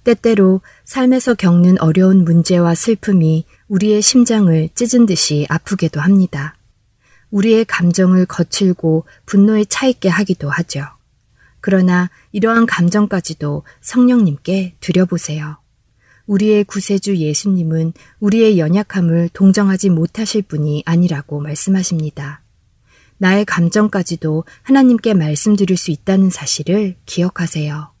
때때로 0.07 0.61
삶에서 0.85 1.33
겪는 1.33 1.81
어려운 1.81 2.23
문제와 2.23 2.75
슬픔이 2.75 3.43
우리의 3.67 4.01
심장을 4.01 4.69
찢은 4.73 5.05
듯이 5.05 5.45
아프게도 5.49 5.99
합니다. 5.99 6.55
우리의 7.29 7.65
감정을 7.65 8.25
거칠고 8.25 9.03
분노에 9.25 9.65
차있게 9.65 10.07
하기도 10.07 10.49
하죠. 10.49 10.85
그러나 11.59 12.09
이러한 12.31 12.67
감정까지도 12.67 13.63
성령님께 13.81 14.75
드려보세요. 14.79 15.57
우리의 16.25 16.63
구세주 16.63 17.17
예수님은 17.17 17.91
우리의 18.21 18.59
연약함을 18.59 19.31
동정하지 19.33 19.89
못하실 19.89 20.43
분이 20.43 20.83
아니라고 20.85 21.41
말씀하십니다. 21.41 22.43
나의 23.17 23.43
감정까지도 23.43 24.45
하나님께 24.61 25.15
말씀드릴 25.15 25.75
수 25.75 25.91
있다는 25.91 26.29
사실을 26.29 26.95
기억하세요. 27.05 27.96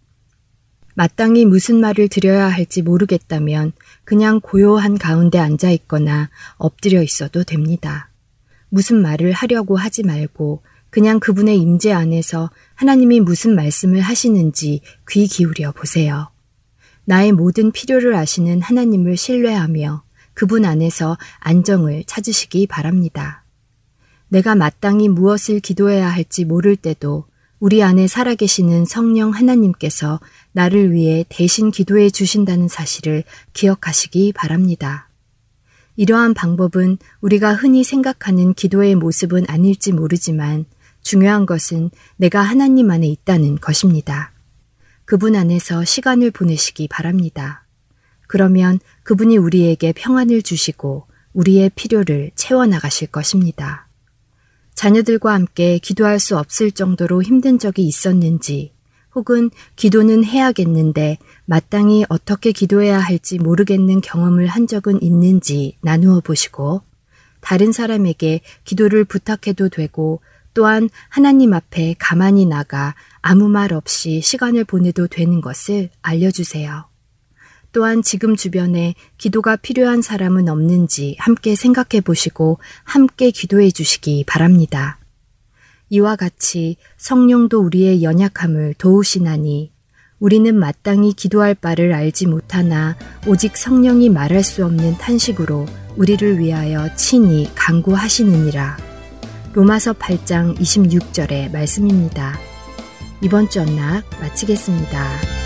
마땅히 0.97 1.45
무슨 1.45 1.79
말을 1.79 2.07
드려야 2.07 2.47
할지 2.47 2.81
모르겠다면 2.81 3.71
그냥 4.03 4.41
고요한 4.41 4.97
가운데 4.97 5.37
앉아 5.37 5.69
있거나 5.69 6.31
엎드려 6.57 7.03
있어도 7.03 7.43
됩니다. 7.43 8.09
무슨 8.69 9.03
말을 9.03 9.31
하려고 9.31 9.77
하지 9.77 10.01
말고 10.01 10.63
그냥 10.89 11.19
그분의 11.19 11.59
임재 11.59 11.91
안에서 11.91 12.49
하나님이 12.73 13.19
무슨 13.19 13.53
말씀을 13.53 14.01
하시는지 14.01 14.81
귀 15.07 15.27
기울여 15.27 15.71
보세요. 15.73 16.31
나의 17.05 17.31
모든 17.31 17.71
필요를 17.71 18.15
아시는 18.15 18.63
하나님을 18.63 19.17
신뢰하며 19.17 20.01
그분 20.33 20.65
안에서 20.65 21.15
안정을 21.41 22.05
찾으시기 22.07 22.65
바랍니다. 22.65 23.43
내가 24.29 24.55
마땅히 24.55 25.09
무엇을 25.09 25.59
기도해야 25.59 26.09
할지 26.09 26.43
모를 26.43 26.75
때도 26.75 27.27
우리 27.59 27.81
안에 27.81 28.05
살아계시는 28.07 28.85
성령 28.85 29.31
하나님께서 29.31 30.19
나를 30.51 30.91
위해 30.91 31.25
대신 31.27 31.71
기도해 31.71 32.11
주신다는 32.11 32.67
사실을 32.67 33.23
기억하시기 33.53 34.33
바랍니다. 34.33 35.09
이러한 35.95 36.35
방법은 36.35 36.99
우리가 37.19 37.55
흔히 37.55 37.83
생각하는 37.83 38.53
기도의 38.53 38.93
모습은 38.93 39.45
아닐지 39.47 39.91
모르지만 39.91 40.65
중요한 41.01 41.47
것은 41.47 41.89
내가 42.17 42.41
하나님 42.41 42.91
안에 42.91 43.07
있다는 43.07 43.55
것입니다. 43.55 44.33
그분 45.05 45.35
안에서 45.35 45.83
시간을 45.83 46.29
보내시기 46.29 46.87
바랍니다. 46.87 47.65
그러면 48.27 48.77
그분이 49.01 49.37
우리에게 49.37 49.93
평안을 49.93 50.43
주시고 50.43 51.07
우리의 51.33 51.71
필요를 51.73 52.31
채워나가실 52.35 53.07
것입니다. 53.07 53.86
자녀들과 54.77 55.33
함께 55.33 55.79
기도할 55.79 56.19
수 56.19 56.37
없을 56.37 56.69
정도로 56.69 57.23
힘든 57.23 57.57
적이 57.57 57.87
있었는지, 57.87 58.73
혹은 59.15 59.49
기도는 59.75 60.23
해야겠는데 60.23 61.17
마땅히 61.45 62.05
어떻게 62.09 62.51
기도해야 62.51 62.99
할지 62.99 63.39
모르겠는 63.39 64.01
경험을 64.01 64.45
한 64.45 64.67
적은 64.67 65.01
있는지 65.01 65.77
나누어 65.81 66.19
보시고, 66.19 66.83
다른 67.41 67.71
사람에게 67.71 68.41
기도를 68.65 69.03
부탁해도 69.03 69.69
되고, 69.69 70.21
또한 70.53 70.89
하나님 71.09 71.53
앞에 71.53 71.95
가만히 71.97 72.45
나가 72.45 72.93
아무 73.21 73.49
말 73.49 73.73
없이 73.73 74.21
시간을 74.21 74.63
보내도 74.63 75.07
되는 75.07 75.41
것을 75.41 75.89
알려주세요. 76.03 76.85
또한 77.77 78.01
지금 78.01 78.35
주변에 78.35 78.95
기도가 79.19 79.55
필요한 79.55 80.01
사람은 80.01 80.49
없는지 80.49 81.15
함께 81.19 81.53
생각해 81.53 82.01
보시고 82.03 82.57
함께 82.83 83.29
기도해 83.29 83.69
주시기 83.69 84.23
바랍니다. 84.25 84.97
이와 85.89 86.15
같이 86.15 86.77
성령도 86.97 87.59
우리의 87.59 88.01
연약함을 88.01 88.73
도우시나니 88.79 89.71
우리는 90.17 90.55
마땅히 90.55 91.13
기도할 91.13 91.53
바를 91.53 91.93
알지 91.93 92.25
못하나 92.25 92.97
오직 93.27 93.55
성령이 93.55 94.09
말할 94.09 94.43
수 94.43 94.65
없는 94.65 94.97
탄식으로 94.97 95.67
우리를 95.97 96.39
위하여 96.39 96.89
친히 96.95 97.47
강구하시느니라. 97.53 98.75
로마서 99.53 99.93
8장 99.93 100.57
26절의 100.57 101.51
말씀입니다. 101.51 102.39
이번 103.21 103.47
주 103.51 103.61
언락 103.61 104.03
마치겠습니다. 104.19 105.36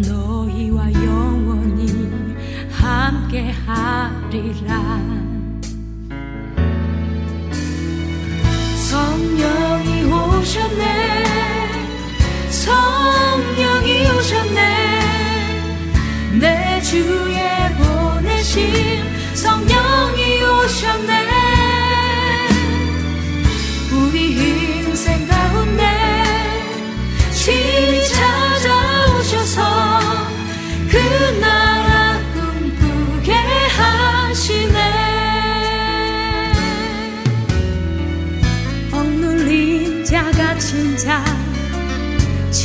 너희와 0.00 0.92
영원히 0.92 2.34
함께 2.70 3.50
하리라. 3.66 5.00
성령이 8.90 10.04
오셨네. 10.04 11.24
성령이 12.50 14.06
오셨네. 14.10 14.84
내 16.40 16.80
주에 16.82 17.70
보내신 17.78 19.04
성령이 19.34 20.42
오셨네 20.42 21.23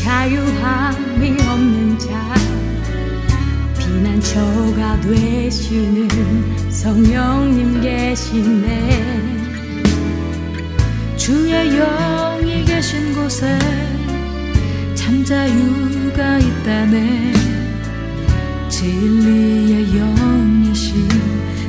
자유함이 0.10 1.38
없는 1.40 2.00
자 2.00 2.34
피난처가 3.78 5.02
되시는 5.02 6.72
성령님 6.72 7.80
계시네. 7.80 9.22
주의 11.16 11.78
영이 11.78 12.66
계신 12.66 13.14
곳에 13.14 13.60
참 14.96 15.24
자유가 15.24 16.40
있다네. 16.40 17.32
진리의 18.68 19.96
영이신 19.96 21.08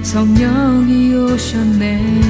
성령이 0.03 1.15
오셨네 1.15 2.30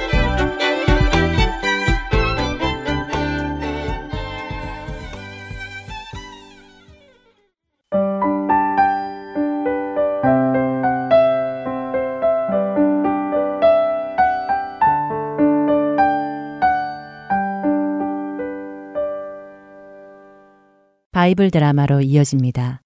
바이블 21.31 21.49
드라마로 21.49 22.01
이어집니다. 22.01 22.81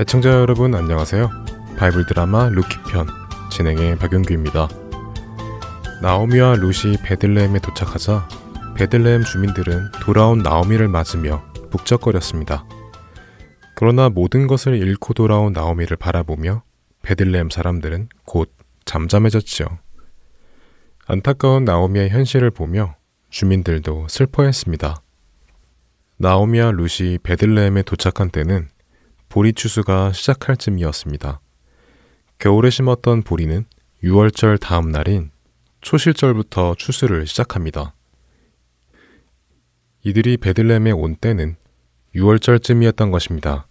애청자 0.00 0.30
여러분 0.30 0.74
안녕하세요. 0.74 1.30
바이블 1.76 2.06
드라마 2.06 2.48
룻기 2.48 2.76
편 2.90 3.06
진행의 3.52 3.98
박영규입니다. 3.98 4.68
나오미와 6.02 6.56
룻이 6.56 6.98
베들레헴에 7.04 7.60
도착하자 7.60 8.28
베들레헴 8.76 9.22
주민들은 9.22 9.92
돌아온 10.02 10.38
나오미를 10.38 10.88
맞으며 10.88 11.44
북적거렸습니다. 11.70 12.64
그러나 13.76 14.08
모든 14.08 14.48
것을 14.48 14.76
잃고 14.76 15.14
돌아온 15.14 15.52
나오미를 15.52 15.96
바라보며 15.96 16.62
베들레헴 17.02 17.50
사람들은 17.52 18.08
곧 18.24 18.52
잠잠해졌죠. 18.84 19.83
안타까운 21.06 21.64
나오미의 21.64 22.08
현실을 22.08 22.50
보며 22.50 22.96
주민들도 23.28 24.06
슬퍼했습니다. 24.08 25.02
나오미와 26.16 26.70
루시 26.70 27.18
베들레헴에 27.22 27.82
도착한 27.82 28.30
때는 28.30 28.68
보리 29.28 29.52
추수가 29.52 30.12
시작할 30.12 30.56
쯤이었습니다. 30.56 31.40
겨울에 32.38 32.70
심었던 32.70 33.22
보리는 33.22 33.66
6월절 34.02 34.58
다음 34.60 34.90
날인 34.90 35.30
초실절부터 35.82 36.76
추수를 36.76 37.26
시작합니다. 37.26 37.94
이들이 40.04 40.38
베들레헴에 40.38 40.92
온 40.92 41.16
때는 41.16 41.56
6월절쯤이었던 42.14 43.10
것입니다. 43.10 43.66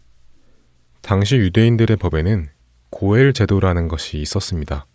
당시 1.02 1.38
유대인들의 1.38 1.98
법에는 1.98 2.50
고엘 2.92 3.34
제도라는 3.34 3.88
것이 3.88 4.20
있었습니다. 4.20 4.86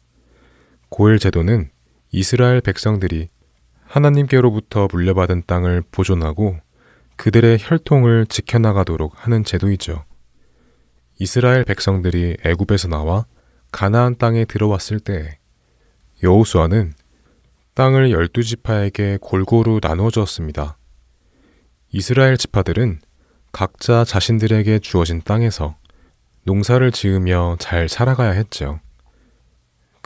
고엘 0.88 1.18
제도는 1.18 1.70
이스라엘 2.10 2.60
백성들이 2.60 3.28
하나님께로부터 3.84 4.88
물려받은 4.90 5.44
땅을 5.46 5.82
보존하고 5.90 6.56
그들의 7.16 7.58
혈통을 7.60 8.26
지켜나가도록 8.26 9.12
하는 9.16 9.44
제도이죠. 9.44 10.04
이스라엘 11.18 11.64
백성들이 11.64 12.36
애굽에서 12.44 12.88
나와 12.88 13.26
가나안 13.72 14.16
땅에 14.16 14.44
들어왔을 14.44 15.00
때 15.00 15.38
여호수아는 16.22 16.94
땅을 17.74 18.10
열두 18.10 18.42
지파에게 18.42 19.18
골고루 19.20 19.80
나누어 19.82 20.10
주었습니다. 20.10 20.78
이스라엘 21.90 22.36
지파들은 22.36 23.00
각자 23.52 24.04
자신들에게 24.04 24.78
주어진 24.80 25.22
땅에서 25.22 25.76
농사를 26.44 26.90
지으며 26.92 27.56
잘 27.58 27.88
살아가야 27.88 28.30
했죠. 28.30 28.80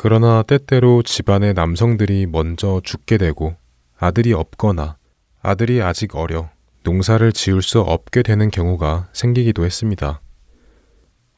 그러나 0.05 0.43
때때로 0.43 1.05
집안의 1.05 1.55
남성들이 1.55 2.27
먼저 2.27 2.81
죽게 2.83 3.19
되고 3.19 3.55
아들이 3.97 4.33
없거나 4.33 4.97
아들이 5.41 5.81
아직 5.81 6.17
어려 6.17 6.51
농사를 6.83 7.31
지을 7.31 7.63
수 7.63 7.79
없게 7.79 8.25
되는 8.25 8.51
경우가 8.51 9.11
생기기도 9.13 9.65
했습니다. 9.65 10.21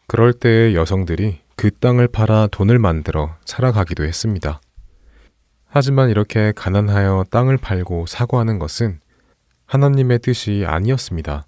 그럴 0.07 0.33
때에 0.33 0.73
여성들이 0.73 1.41
그 1.57 1.73
땅을 1.73 2.09
팔아 2.09 2.49
돈을 2.51 2.79
만들어 2.79 3.37
살아가기도 3.45 4.03
했습니다. 4.03 4.63
하지만 5.67 6.09
이렇게 6.09 6.55
가난하여 6.57 7.27
땅을 7.31 7.59
팔고 7.59 8.07
사고하는 8.07 8.59
것은 8.59 8.99
하나님의 9.67 10.21
뜻이 10.21 10.65
아니었습니다. 10.67 11.45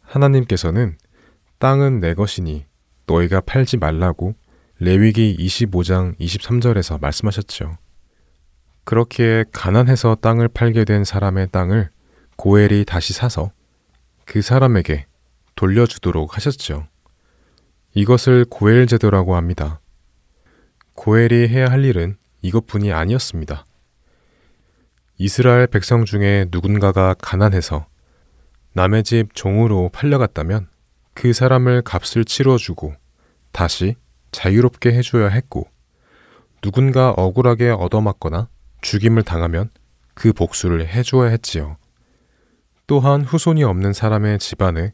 하나님께서는 0.00 0.96
땅은 1.58 2.00
내 2.00 2.14
것이니 2.14 2.64
너희가 3.04 3.42
팔지 3.42 3.76
말라고 3.76 4.34
레위기 4.78 5.36
25장 5.38 6.18
23절에서 6.18 7.00
말씀하셨죠. 7.00 7.78
그렇기에 8.84 9.44
가난해서 9.50 10.16
땅을 10.16 10.48
팔게 10.48 10.84
된 10.84 11.04
사람의 11.04 11.48
땅을 11.50 11.88
고엘이 12.36 12.84
다시 12.84 13.14
사서 13.14 13.52
그 14.26 14.42
사람에게 14.42 15.06
돌려주도록 15.54 16.36
하셨죠. 16.36 16.86
이것을 17.94 18.44
고엘 18.50 18.86
제도라고 18.86 19.34
합니다. 19.34 19.80
고엘이 20.94 21.48
해야 21.48 21.66
할 21.70 21.84
일은 21.84 22.16
이것뿐이 22.42 22.92
아니었습니다. 22.92 23.64
이스라엘 25.16 25.66
백성 25.66 26.04
중에 26.04 26.46
누군가가 26.50 27.14
가난해서 27.14 27.86
남의 28.74 29.04
집 29.04 29.34
종으로 29.34 29.88
팔려갔다면 29.94 30.68
그 31.14 31.32
사람을 31.32 31.80
값을 31.80 32.26
치러주고 32.26 32.94
다시 33.52 33.96
자유롭게 34.36 34.92
해줘야 34.92 35.28
했고 35.28 35.66
누군가 36.60 37.10
억울하게 37.10 37.70
얻어맞거나 37.70 38.48
죽임을 38.82 39.22
당하면 39.22 39.70
그 40.12 40.34
복수를 40.34 40.86
해줘야 40.86 41.30
했지요. 41.30 41.78
또한 42.86 43.22
후손이 43.22 43.64
없는 43.64 43.94
사람의 43.94 44.38
집안에 44.38 44.92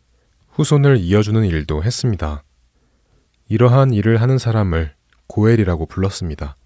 후손을 0.51 0.99
이어주는 0.99 1.45
일도 1.45 1.83
했습니다. 1.83 2.45
이러한 3.49 3.93
일을 3.93 4.21
하는 4.21 4.39
사람을 4.39 4.95
고엘이라고 5.27 5.87
불렀습니다. 5.87 6.57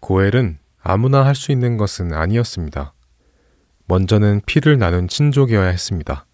고엘은 0.00 0.58
아무나 0.82 1.24
할 1.24 1.34
수 1.34 1.50
있는 1.50 1.78
것은 1.78 2.12
아니었습니다. 2.12 2.92
먼저는 3.86 4.42
피를 4.44 4.78
나눈 4.78 5.08
친족이어야 5.08 5.68
했습니다. 5.68 6.26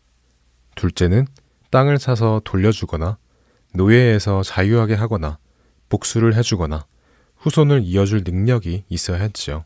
둘째는 0.74 1.26
땅을 1.70 1.98
사서 1.98 2.40
돌려주거나 2.44 3.16
노예에서 3.74 4.42
자유하게 4.42 4.94
하거나 4.94 5.38
복수를 5.94 6.34
해주거나 6.34 6.86
후손을 7.36 7.82
이어줄 7.84 8.22
능력이 8.24 8.84
있어야 8.88 9.18
했지요. 9.22 9.62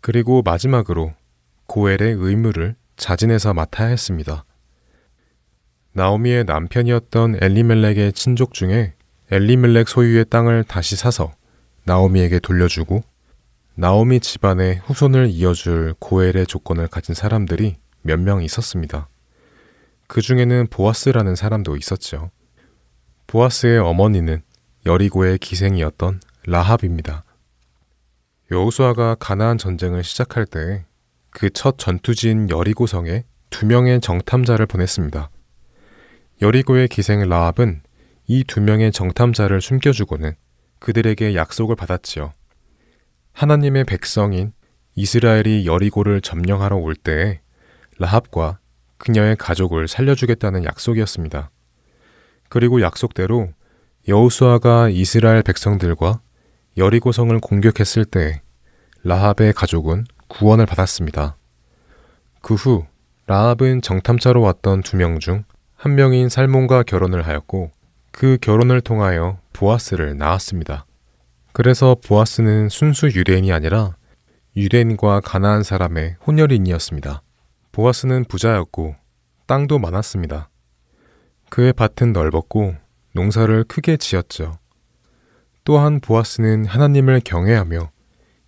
그리고 0.00 0.40
마지막으로 0.42 1.12
고엘의 1.66 2.14
의무를 2.16 2.76
자진해서 2.96 3.52
맡아야 3.52 3.88
했습니다. 3.88 4.46
나오미의 5.92 6.44
남편이었던 6.44 7.38
엘리멜렉의 7.42 8.14
친족 8.14 8.54
중에 8.54 8.94
엘리멜렉 9.30 9.88
소유의 9.88 10.26
땅을 10.30 10.64
다시 10.64 10.96
사서 10.96 11.34
나오미에게 11.84 12.38
돌려주고 12.38 13.02
나오미 13.74 14.20
집안의 14.20 14.76
후손을 14.84 15.28
이어줄 15.28 15.94
고엘의 15.98 16.46
조건을 16.46 16.88
가진 16.88 17.14
사람들이 17.14 17.76
몇 18.00 18.18
명 18.18 18.42
있었습니다. 18.42 19.08
그 20.06 20.22
중에는 20.22 20.68
보아스라는 20.68 21.34
사람도 21.34 21.76
있었죠. 21.76 22.30
보아스의 23.26 23.78
어머니는 23.78 24.42
여리고의 24.88 25.36
기생이었던 25.36 26.18
라합입니다. 26.46 27.22
여호수아가 28.50 29.16
가나안 29.16 29.58
전쟁을 29.58 30.02
시작할 30.02 30.46
때 30.46 30.82
그 31.30 31.50
첫 31.50 31.76
전투지인 31.76 32.48
여리고성에 32.48 33.24
두 33.50 33.66
명의 33.66 34.00
정탐자를 34.00 34.64
보냈습니다. 34.64 35.28
여리고의 36.40 36.88
기생 36.88 37.20
라합은 37.28 37.82
이 38.28 38.44
두 38.44 38.62
명의 38.62 38.90
정탐자를 38.90 39.60
숨겨주고는 39.60 40.32
그들에게 40.78 41.34
약속을 41.34 41.76
받았지요. 41.76 42.32
하나님의 43.32 43.84
백성인 43.84 44.52
이스라엘이 44.94 45.66
여리고를 45.66 46.22
점령하러 46.22 46.76
올 46.76 46.96
때에 46.96 47.40
라합과 47.98 48.58
그녀의 48.96 49.36
가족을 49.36 49.86
살려주겠다는 49.86 50.64
약속이었습니다. 50.64 51.50
그리고 52.48 52.80
약속대로 52.80 53.52
여우수아가 54.06 54.88
이스라엘 54.90 55.42
백성들과 55.42 56.20
여리고성을 56.76 57.36
공격했을 57.40 58.04
때 58.04 58.40
라합의 59.04 59.52
가족은 59.52 60.04
구원을 60.28 60.66
받았습니다. 60.66 61.36
그 62.42 62.54
후 62.54 62.86
라합은 63.26 63.82
정탐자로 63.82 64.40
왔던 64.40 64.82
두 64.82 64.96
명 64.96 65.18
중 65.18 65.44
한 65.76 65.94
명인 65.94 66.28
살몬과 66.28 66.82
결혼을 66.82 67.24
하였고 67.26 67.70
그 68.10 68.36
결혼을 68.40 68.80
통하여 68.80 69.38
보아스를 69.52 70.16
낳았습니다. 70.16 70.86
그래서 71.52 71.94
보아스는 72.04 72.68
순수 72.68 73.06
유대인이 73.06 73.52
아니라 73.52 73.94
유대인과 74.56 75.20
가나안 75.20 75.62
사람의 75.62 76.16
혼혈인이었습니다. 76.26 77.22
보아스는 77.70 78.24
부자였고 78.24 78.96
땅도 79.46 79.78
많았습니다. 79.78 80.48
그의 81.48 81.72
밭은 81.72 82.12
넓었고 82.12 82.74
농사를 83.18 83.64
크게 83.64 83.96
지었죠. 83.96 84.58
또한 85.64 85.98
보아스는 86.00 86.64
하나님을 86.66 87.20
경외하며 87.24 87.90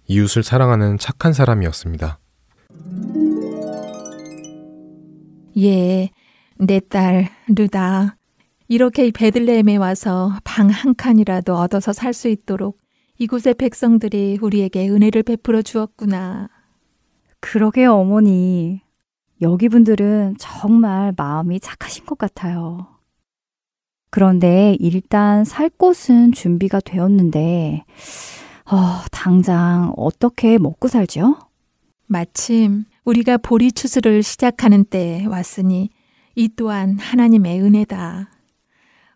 이웃을 0.07 0.45
사랑하는 0.45 0.97
착한 0.97 1.33
사람이었습니다. 1.33 2.21
예, 5.59 6.11
내 6.59 6.81
딸 6.89 7.29
르다. 7.49 8.17
이렇게 8.69 9.11
베들레헴에 9.11 9.75
와서 9.77 10.33
방 10.45 10.71
한 10.71 10.95
칸이라도 10.95 11.57
얻어서 11.57 11.93
살 11.93 12.15
수 12.15 12.29
있도록 12.29 12.79
이곳의 13.19 13.55
백성들이 13.55 14.39
우리에게 14.41 14.89
은혜를 14.89 15.25
베풀어 15.25 15.63
주었구나. 15.63 16.49
그러게요, 17.41 17.95
어머니. 17.95 18.83
여기 19.43 19.69
분들은 19.69 20.37
정말 20.39 21.13
마음이 21.17 21.59
착하신 21.59 22.07
것 22.07 22.17
같아요. 22.19 23.00
그런데 24.11 24.77
일단 24.81 25.45
살 25.45 25.69
곳은 25.71 26.33
준비가 26.33 26.81
되었는데, 26.81 27.85
어, 28.71 28.77
당장 29.11 29.93
어떻게 29.97 30.59
먹고 30.59 30.89
살죠? 30.89 31.37
마침 32.07 32.85
우리가 33.05 33.39
보리 33.39 33.71
추수를 33.73 34.23
시작하는 34.23 34.85
때에 34.85 35.27
왔으니 35.27 35.91
이 36.35 36.49
또한 36.57 36.99
하나님의 36.99 37.61
은혜다. 37.63 38.31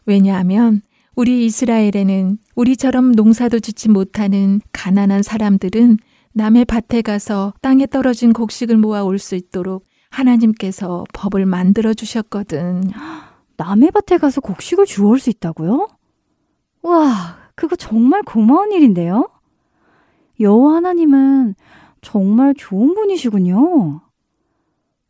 왜냐하면 0.07 0.83
우리 1.17 1.45
이스라엘에는 1.47 2.39
우리처럼 2.55 3.13
농사도 3.13 3.61
짓지 3.61 3.89
못하는 3.89 4.61
가난한 4.73 5.23
사람들은 5.23 5.99
남의 6.33 6.65
밭에 6.65 7.03
가서 7.03 7.55
땅에 7.63 7.87
떨어진 7.87 8.33
곡식을 8.33 8.77
모아 8.77 9.03
올 9.03 9.19
수 9.19 9.35
있도록 9.37 9.85
하나님께서 10.11 11.05
법을 11.13 11.47
만들어 11.47 11.95
주셨거든. 11.95 12.91
남의 13.65 13.93
밭에 13.93 14.19
가서 14.19 14.43
곡식을 14.43 14.85
주워올 14.85 15.19
수 15.19 15.31
있다고요? 15.31 15.89
와, 16.83 17.39
그거 17.55 17.77
정말 17.77 18.23
고마운 18.23 18.73
일인데요? 18.73 19.31
여호와 20.39 20.77
하나님은 20.77 21.55
정말 22.03 22.53
좋은 22.55 22.95
분이시군요. 22.95 24.03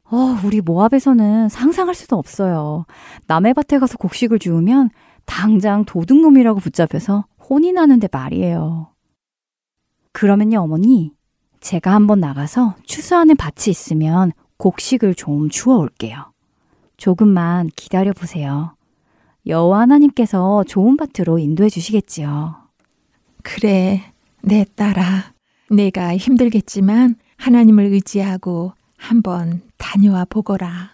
어, 0.05 0.17
우리 0.45 0.61
모압에서는 0.61 1.49
상상할 1.49 1.97
수도 1.97 2.17
없어요. 2.17 2.87
남의 3.27 3.55
밭에 3.55 3.81
가서 3.81 3.99
곡식을 3.99 4.39
주우면 4.39 4.91
당장 5.25 5.85
도둑놈이라고 5.85 6.61
붙잡혀서 6.61 7.25
혼이 7.51 7.73
나는데 7.73 8.09
말이에요. 8.13 8.93
그러면요, 10.13 10.61
어머니. 10.61 11.13
제가 11.59 11.93
한번 11.93 12.21
나가서 12.21 12.77
추수하는 12.85 13.35
밭이 13.35 13.71
있으면 13.71 14.31
곡식을 14.59 15.17
좀 15.17 15.49
주워 15.49 15.79
올게요. 15.79 16.34
조금만 16.97 17.69
기다려 17.77 18.13
보세요. 18.13 18.75
여호와 19.47 19.81
하나님께서 19.81 20.65
좋은 20.67 20.97
밭으로 20.97 21.39
인도해 21.39 21.69
주시겠지요. 21.69 22.57
그래, 23.43 24.13
내 24.43 24.65
딸아. 24.75 25.33
내가 25.71 26.17
힘들겠지만 26.17 27.17
하나님을 27.37 27.85
의지하고 27.87 28.73
한번 28.97 29.61
다녀와 29.77 30.27
보거라. 30.27 30.93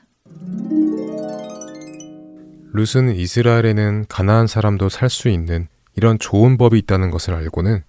룻은 2.73 3.15
이스라엘에는 3.17 4.07
가나안 4.09 4.47
사람도 4.47 4.89
살 4.89 5.11
수 5.11 5.29
있는 5.29 5.69
이런 5.97 6.19
좋은 6.19 6.57
법이 6.57 6.79
있다는 6.79 7.11
것을 7.11 7.35
알고는 7.35 7.83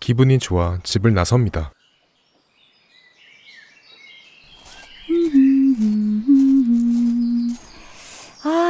기분이 0.00 0.38
좋아 0.38 0.78
집을 0.82 1.14
나섭니다. 1.14 1.72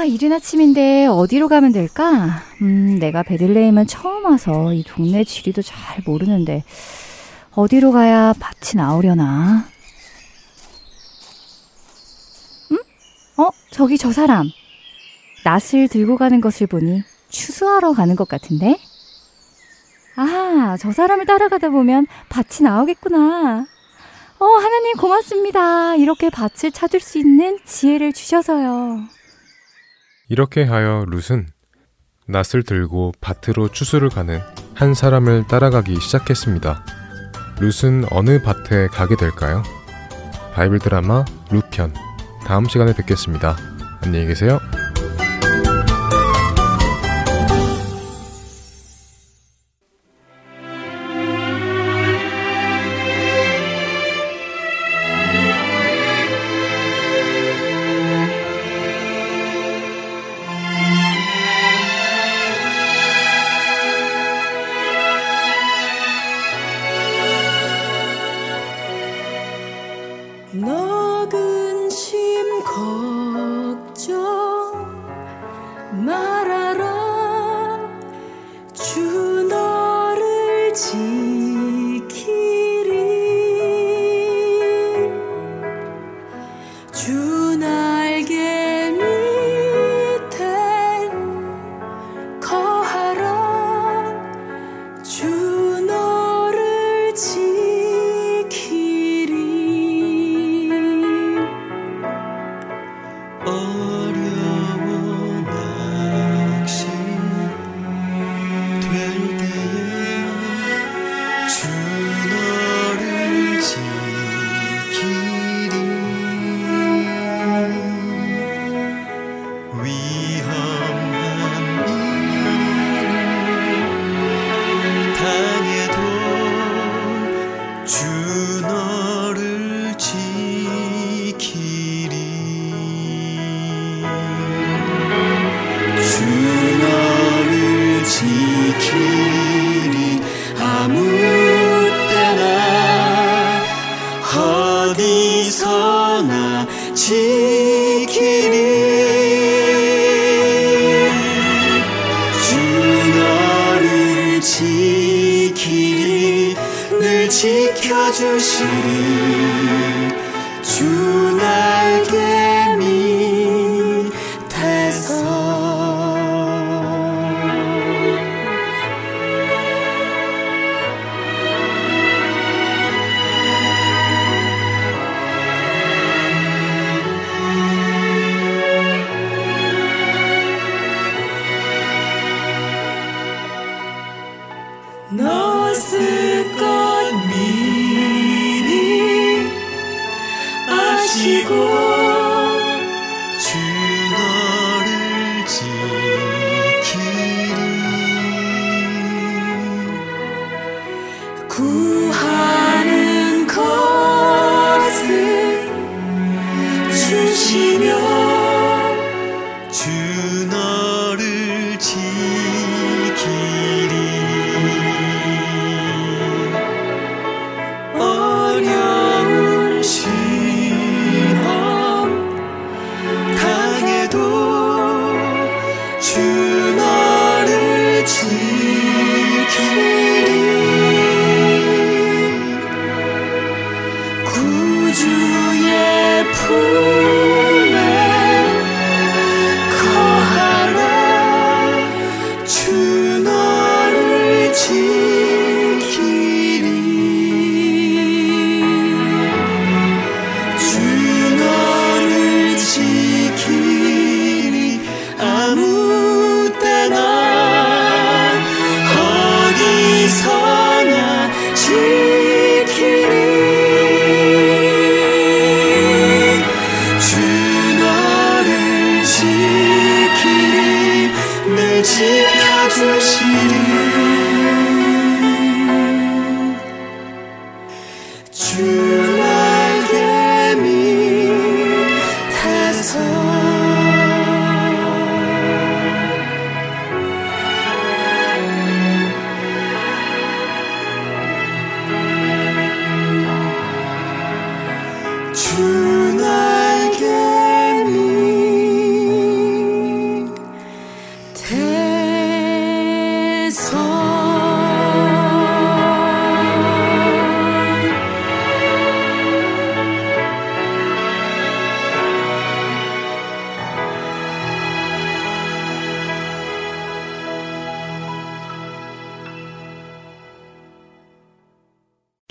아, 0.04 0.06
이른 0.06 0.34
아침인데 0.34 1.06
어디로 1.06 1.48
가면 1.48 1.72
될까? 1.72 2.42
음, 2.60 2.98
내가 2.98 3.22
베들레헴은 3.22 3.86
처음 3.86 4.26
와서 4.26 4.74
이 4.74 4.84
동네 4.86 5.24
지리도 5.24 5.62
잘 5.62 6.02
모르는데 6.04 6.62
어디로 7.52 7.90
가야 7.90 8.34
밭이 8.38 8.76
나오려나? 8.76 9.66
응? 12.72 12.78
어, 13.38 13.48
저기 13.70 13.96
저 13.96 14.12
사람. 14.12 14.50
낫을 15.42 15.88
들고 15.88 16.18
가는 16.18 16.38
것을 16.42 16.66
보니 16.66 17.02
추수하러 17.30 17.94
가는 17.94 18.14
것 18.14 18.28
같은데? 18.28 18.78
아, 20.16 20.76
저 20.78 20.92
사람을 20.92 21.24
따라가다 21.24 21.70
보면 21.70 22.06
밭이 22.28 22.62
나오겠구나. 22.62 23.66
어, 24.38 24.44
하나님 24.44 24.96
고맙습니다. 24.98 25.96
이렇게 25.96 26.28
밭을 26.28 26.72
찾을 26.72 27.00
수 27.00 27.16
있는 27.16 27.58
지혜를 27.64 28.12
주셔서요. 28.12 29.23
이렇게 30.28 30.64
하여 30.64 31.04
룻은 31.08 31.48
낫을 32.26 32.62
들고 32.66 33.12
밭으로 33.20 33.68
추수를 33.68 34.08
가는 34.08 34.40
한 34.74 34.94
사람을 34.94 35.46
따라가기 35.46 36.00
시작했습니다. 36.00 36.84
룻은 37.60 38.06
어느 38.10 38.40
밭에 38.42 38.88
가게 38.88 39.16
될까요? 39.16 39.62
바이블 40.54 40.78
드라마 40.78 41.24
루편 41.50 41.92
다음 42.46 42.66
시간에 42.66 42.94
뵙겠습니다. 42.94 43.56
안녕히 44.02 44.26
계세요. 44.26 44.58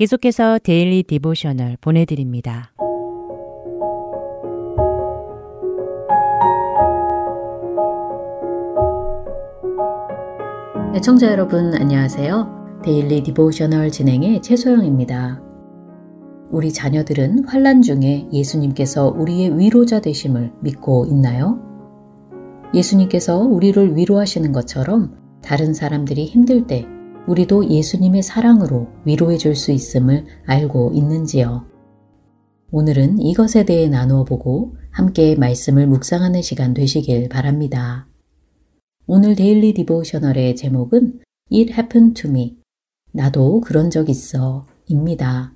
계속해서 0.04 0.60
Daily 0.62 1.04
Devotional 1.04 1.78
보내드립니다. 1.80 2.74
애청자 10.94 11.32
여러분 11.32 11.74
안녕하세요. 11.74 12.82
Daily 12.84 13.24
Devotional 13.24 13.92
진행의 13.92 14.42
최소영입니다. 14.42 15.42
우리 16.52 16.74
자녀들은 16.74 17.46
환란 17.48 17.82
중에 17.82 18.28
예수님께서 18.34 19.08
우리의 19.08 19.58
위로자 19.58 20.02
되심을 20.02 20.52
믿고 20.60 21.06
있나요? 21.06 21.62
예수님께서 22.74 23.38
우리를 23.38 23.96
위로하시는 23.96 24.52
것처럼 24.52 25.16
다른 25.42 25.74
사람들이 25.74 26.26
힘들 26.26 26.68
때 26.68 26.86
우리도 27.28 27.70
예수님의 27.70 28.22
사랑으로 28.22 28.90
위로해 29.06 29.38
줄 29.38 29.56
수 29.56 29.72
있음을 29.72 30.26
알고 30.46 30.92
있는지요? 30.94 31.66
오늘은 32.72 33.20
이것에 33.20 33.66
대해 33.66 33.88
나누어 33.88 34.26
보고 34.26 34.76
함께 34.92 35.36
말씀을 35.36 35.88
묵상하는 35.88 36.42
시간 36.42 36.74
되시길 36.74 37.30
바랍니다. 37.30 38.08
오늘 39.06 39.36
Daily 39.36 39.74
Devotional의 39.74 40.56
제목은 40.56 41.20
It 41.52 41.72
Happened 41.72 42.22
to 42.22 42.30
Me. 42.30 42.58
나도 43.12 43.62
그런 43.62 43.90
적 43.90 44.10
있어. 44.10 44.66
입니다. 44.88 45.54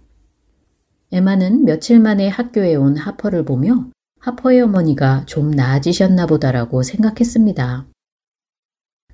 에마는 1.12 1.66
며칠 1.66 2.00
만에 2.00 2.28
학교에 2.30 2.76
온 2.76 2.96
하퍼를 2.98 3.44
보며 3.44 3.90
하퍼의 4.20 4.62
어머니가 4.62 5.26
좀 5.26 5.52
나아지셨나 5.52 6.28
보다라고 6.28 6.84
생각했습니다. 6.84 7.88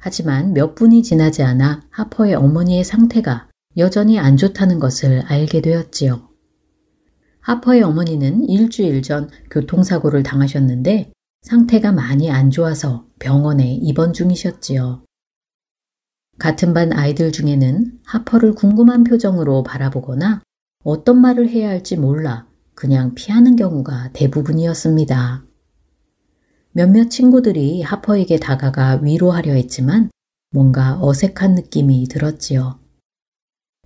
하지만 0.06 0.52
몇 0.52 0.76
분이 0.76 1.02
지나지 1.02 1.44
않아 1.44 1.82
하퍼의 1.90 2.36
어머니의 2.36 2.84
상태가 2.84 3.48
여전히 3.78 4.20
안 4.20 4.36
좋다는 4.36 4.78
것을 4.78 5.22
알게 5.22 5.62
되었지요. 5.62 6.28
하퍼의 7.40 7.84
어머니는 7.84 8.50
일주일 8.50 9.02
전 9.02 9.30
교통사고를 9.50 10.22
당하셨는데 10.24 11.14
상태가 11.44 11.94
많이 11.94 12.30
안 12.30 12.52
좋아서 12.52 13.06
병원에 13.18 13.76
입원 13.76 14.12
중이셨지요. 14.12 15.06
같은 16.38 16.74
반 16.74 16.92
아이들 16.92 17.32
중에는 17.32 18.00
하퍼를 18.04 18.56
궁금한 18.56 19.06
표정으로 19.06 19.64
바라보거나 19.64 20.42
어떤 20.84 21.22
말을 21.22 21.48
해야 21.48 21.70
할지 21.70 21.96
몰라 21.96 22.46
그냥 22.76 23.16
피하는 23.16 23.56
경우가 23.56 24.10
대부분이었습니다. 24.12 25.46
몇몇 26.76 27.10
친구들이 27.10 27.84
하퍼에게 27.84 28.40
다가가 28.40 29.00
위로하려 29.04 29.54
했지만 29.54 30.10
뭔가 30.52 30.98
어색한 31.02 31.54
느낌이 31.54 32.08
들었지요. 32.08 32.80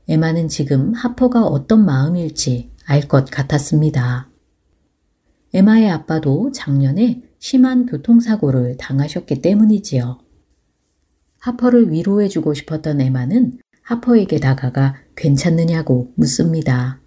에마는 0.07 0.47
지금 0.47 0.93
하퍼가 0.93 1.43
어떤 1.45 1.85
마음일지 1.85 2.71
알 2.85 3.07
것 3.09 3.29
같았습니다. 3.29 4.29
에마의 5.53 5.89
아빠도 5.89 6.51
작년에 6.53 7.23
심한 7.39 7.85
교통사고를 7.85 8.77
당하셨기 8.77 9.41
때문이지요. 9.41 10.19
하퍼를 11.39 11.91
위로해주고 11.91 12.53
싶었던 12.53 13.01
에마는 13.01 13.59
하퍼에게 13.81 14.39
다가가 14.39 14.95
괜찮느냐고 15.17 16.13
묻습니다. 16.15 17.01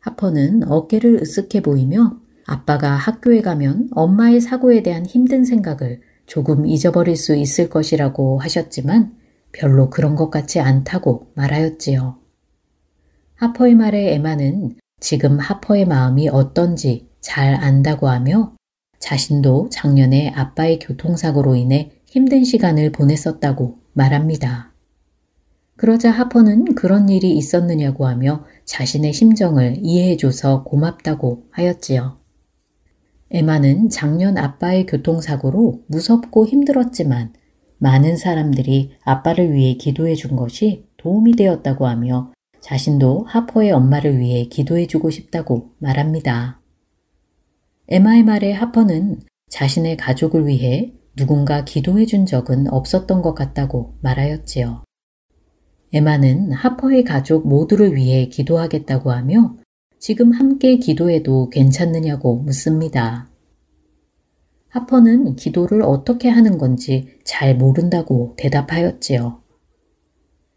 하퍼는 0.00 0.64
어깨를 0.68 1.20
으쓱해 1.20 1.62
보이며 1.62 2.20
아빠가 2.46 2.92
학교에 2.92 3.42
가면 3.42 3.88
엄마의 3.90 4.40
사고에 4.40 4.82
대한 4.82 5.04
힘든 5.04 5.44
생각을 5.44 6.00
조금 6.26 6.66
잊어버릴 6.66 7.16
수 7.16 7.34
있을 7.36 7.68
것이라고 7.68 8.38
하셨지만 8.38 9.16
별로 9.52 9.90
그런 9.90 10.14
것 10.14 10.30
같지 10.30 10.60
않다고 10.60 11.32
말하였지요. 11.34 12.18
하퍼의 13.34 13.74
말에 13.74 14.14
에마는 14.14 14.76
지금 15.00 15.38
하퍼의 15.38 15.86
마음이 15.86 16.28
어떤지 16.28 17.08
잘 17.20 17.54
안다고 17.54 18.08
하며 18.08 18.54
자신도 18.98 19.68
작년에 19.70 20.32
아빠의 20.34 20.78
교통사고로 20.78 21.56
인해 21.56 21.92
힘든 22.06 22.44
시간을 22.44 22.92
보냈었다고 22.92 23.78
말합니다. 23.92 24.72
그러자 25.76 26.10
하퍼는 26.10 26.74
그런 26.74 27.08
일이 27.08 27.36
있었느냐고 27.36 28.06
하며 28.06 28.44
자신의 28.64 29.12
심정을 29.12 29.76
이해해줘서 29.82 30.64
고맙다고 30.64 31.48
하였지요. 31.50 32.25
에마는 33.30 33.88
작년 33.88 34.38
아빠의 34.38 34.86
교통사고로 34.86 35.82
무섭고 35.88 36.46
힘들었지만 36.46 37.32
많은 37.78 38.16
사람들이 38.16 38.92
아빠를 39.02 39.52
위해 39.52 39.74
기도해 39.74 40.14
준 40.14 40.36
것이 40.36 40.86
도움이 40.96 41.36
되었다고 41.36 41.86
하며 41.86 42.32
자신도 42.60 43.24
하퍼의 43.28 43.72
엄마를 43.72 44.18
위해 44.18 44.44
기도해 44.44 44.86
주고 44.86 45.10
싶다고 45.10 45.72
말합니다. 45.78 46.60
에마의 47.88 48.24
말에 48.24 48.52
하퍼는 48.52 49.20
자신의 49.50 49.96
가족을 49.96 50.46
위해 50.46 50.92
누군가 51.14 51.64
기도해 51.64 52.06
준 52.06 52.26
적은 52.26 52.68
없었던 52.68 53.22
것 53.22 53.34
같다고 53.34 53.94
말하였지요. 54.02 54.84
에마는 55.92 56.52
하퍼의 56.52 57.04
가족 57.04 57.46
모두를 57.46 57.94
위해 57.94 58.26
기도하겠다고 58.26 59.12
하며 59.12 59.56
지금 60.06 60.30
함께 60.30 60.76
기도해도 60.76 61.50
괜찮느냐고 61.50 62.36
묻습니다. 62.36 63.28
하퍼는 64.68 65.34
기도를 65.34 65.82
어떻게 65.82 66.28
하는 66.28 66.58
건지 66.58 67.18
잘 67.24 67.56
모른다고 67.56 68.36
대답하였지요. 68.38 69.42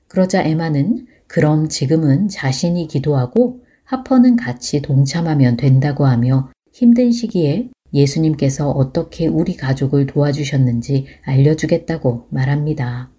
그러자 0.07 0.43
에마는 0.43 1.07
그럼 1.25 1.67
지금은 1.67 2.27
자신이 2.27 2.87
기도하고 2.87 3.63
하퍼는 3.85 4.35
같이 4.35 4.83
동참하면 4.83 5.57
된다고 5.57 6.05
하며 6.05 6.51
힘든 6.71 7.11
시기에 7.11 7.71
예수님께서 7.91 8.69
어떻게 8.69 9.25
우리 9.25 9.57
가족을 9.57 10.05
도와주셨는지 10.05 11.07
알려주겠다고 11.23 12.27
말합니다. 12.29 13.09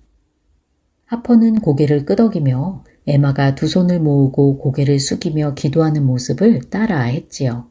하퍼는 1.06 1.56
고개를 1.56 2.04
끄덕이며 2.04 2.84
에마가 3.06 3.54
두 3.54 3.66
손을 3.66 4.00
모으고 4.00 4.58
고개를 4.58 4.98
숙이며 5.00 5.54
기도하는 5.54 6.04
모습을 6.04 6.70
따라 6.70 7.02
했지요. 7.02 7.66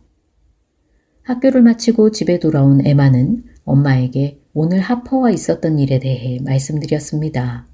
학교를 1.23 1.61
마치고 1.61 2.11
집에 2.11 2.39
돌아온 2.39 2.85
에마는 2.85 3.43
엄마에게 3.63 4.41
오늘 4.53 4.79
하퍼와 4.79 5.31
있었던 5.31 5.77
일에 5.77 5.99
대해 5.99 6.39
말씀드렸습니다. 6.43 7.67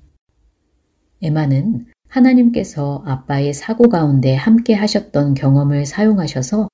에마는 1.22 1.86
하나님께서 2.10 3.03
아빠의 3.06 3.53
사고 3.53 3.89
가운데 3.89 4.36
함께 4.36 4.74
하셨던 4.74 5.34
경험을 5.34 5.86
사용하셔서 5.86 6.68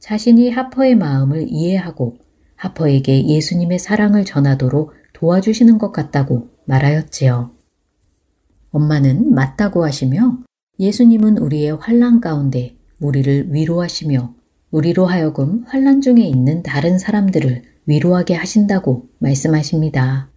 자신이 0.00 0.50
하퍼의 0.50 0.96
마음을 0.96 1.46
이해하고 1.48 2.16
하퍼에게 2.56 3.26
예수님의 3.26 3.78
사랑을 3.78 4.24
전하도록 4.24 4.92
도와주시는 5.12 5.78
것 5.78 5.92
같다고 5.92 6.48
말하였지요. 6.64 7.61
엄마는 8.72 9.34
맞다고 9.34 9.84
하시며 9.84 10.38
예수님은 10.78 11.38
우리의 11.38 11.76
환란 11.76 12.20
가운데 12.20 12.76
우리를 13.00 13.52
위로하시며 13.52 14.34
우리로 14.70 15.06
하여금 15.06 15.64
환란 15.66 16.00
중에 16.00 16.22
있는 16.22 16.62
다른 16.62 16.98
사람들을 16.98 17.62
위로하게 17.86 18.34
하신다고 18.34 19.10
말씀하십니다. 19.18 20.30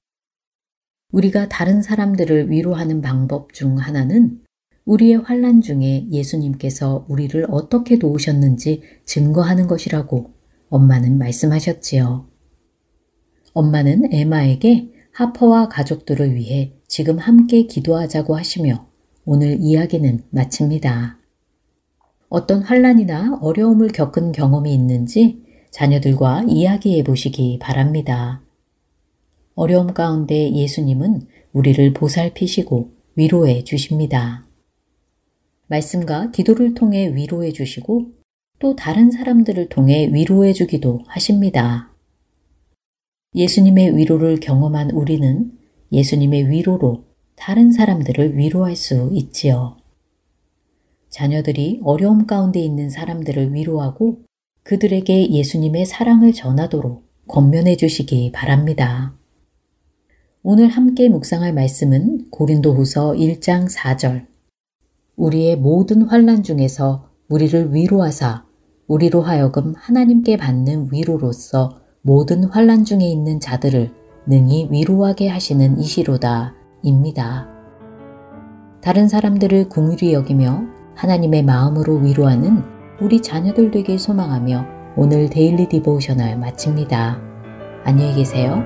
우리가 1.14 1.48
다른 1.48 1.82
사람들을 1.82 2.52
위로하는 2.52 3.02
방법 3.02 3.54
중 3.54 3.78
하나는 3.78 4.42
우리의 4.84 5.16
환란 5.18 5.62
중에 5.62 6.08
예수님께서 6.12 7.06
우리를 7.08 7.46
어떻게 7.50 7.98
도우셨는지 7.98 8.82
증거하는 9.06 9.68
것이라고 9.68 10.34
엄마는 10.70 11.18
말씀하셨지요. 11.18 12.28
엄마는 13.54 14.14
에마에게 14.14 14.92
하퍼와 15.14 15.70
가족들을 15.70 16.36
위해 16.36 16.74
지금 16.88 17.18
함께 17.18 17.64
기도하자고 17.64 18.36
하시며 18.36 18.88
오늘 19.26 19.58
이야기는 19.60 20.24
마칩니다. 20.30 21.20
어떤 22.30 22.62
환란이나 22.62 23.40
어려움을 23.42 23.88
겪은 23.90 24.32
경험이 24.32 24.74
있는지 24.74 25.44
자녀들과 25.72 26.46
이야기해 26.48 27.04
보시기 27.04 27.60
바랍니다. 27.60 28.42
어려움 29.56 29.94
가운데 29.94 30.54
예수님은 30.54 31.28
우리를 31.54 31.94
보살피시고 31.94 32.92
위로해 33.16 33.64
주십니다. 33.64 34.46
말씀과 35.68 36.32
기도를 36.32 36.74
통해 36.74 37.14
위로해 37.16 37.52
주시고 37.52 38.12
또 38.60 38.76
다른 38.76 39.12
사람들을 39.12 39.70
통해 39.70 40.10
위로해 40.12 40.54
주기도 40.54 41.02
하십니다. 41.08 41.92
예수님의 43.34 43.98
위로를 43.98 44.40
경험한 44.40 44.92
우리는 44.92 45.52
예수님의 45.96 46.50
위로로 46.50 47.06
다른 47.36 47.72
사람들을 47.72 48.38
위로할 48.38 48.76
수 48.76 49.10
있지요. 49.14 49.78
자녀들이 51.10 51.80
어려움 51.84 52.28
가운데 52.28 52.60
있는 52.60 52.89
사람들을 52.89 53.54
위로하고 53.54 54.20
그들에게 54.64 55.32
예수님의 55.32 55.86
사랑을 55.86 56.34
전하도록 56.34 57.06
권면해 57.28 57.78
주시기 57.78 58.34
바랍니다. 58.34 59.16
오늘 60.43 60.68
함께 60.68 61.08
묵상할 61.08 61.54
말씀은 61.54 62.30
고린도 62.30 62.74
후서 62.74 63.14
1장 63.14 63.72
4절. 63.72 64.28
우리의 65.16 65.56
모든 65.56 66.02
환란 66.02 66.43
중에서 66.43 67.10
우리를 67.30 67.74
위로하사 67.74 68.46
우리로 68.88 69.22
하여금 69.22 69.74
하나님께 69.76 70.36
받는 70.36 70.89
위로로서 70.91 71.80
모든 72.02 72.43
환란 72.43 72.84
중에 72.84 73.10
있는 73.10 73.39
자들을 73.39 74.05
능히 74.28 74.67
위로하게 74.71 75.30
하시는 75.30 75.80
이시로다 75.80 76.53
입니다. 76.82 77.47
다른 78.82 79.07
사람들을 79.07 79.69
긍휼히 79.70 80.14
여기며 80.13 80.63
하나님의 80.95 81.43
마음으로 81.43 81.95
위로하는 81.95 82.63
우리 83.01 83.21
자녀들 83.21 83.71
되길 83.71 83.99
소망하며 83.99 84.65
오늘 84.95 85.30
Daily 85.30 85.68
Devotional 85.68 86.38
마칩니다. 86.38 87.19
안녕히 87.84 88.15
계세요. 88.15 88.63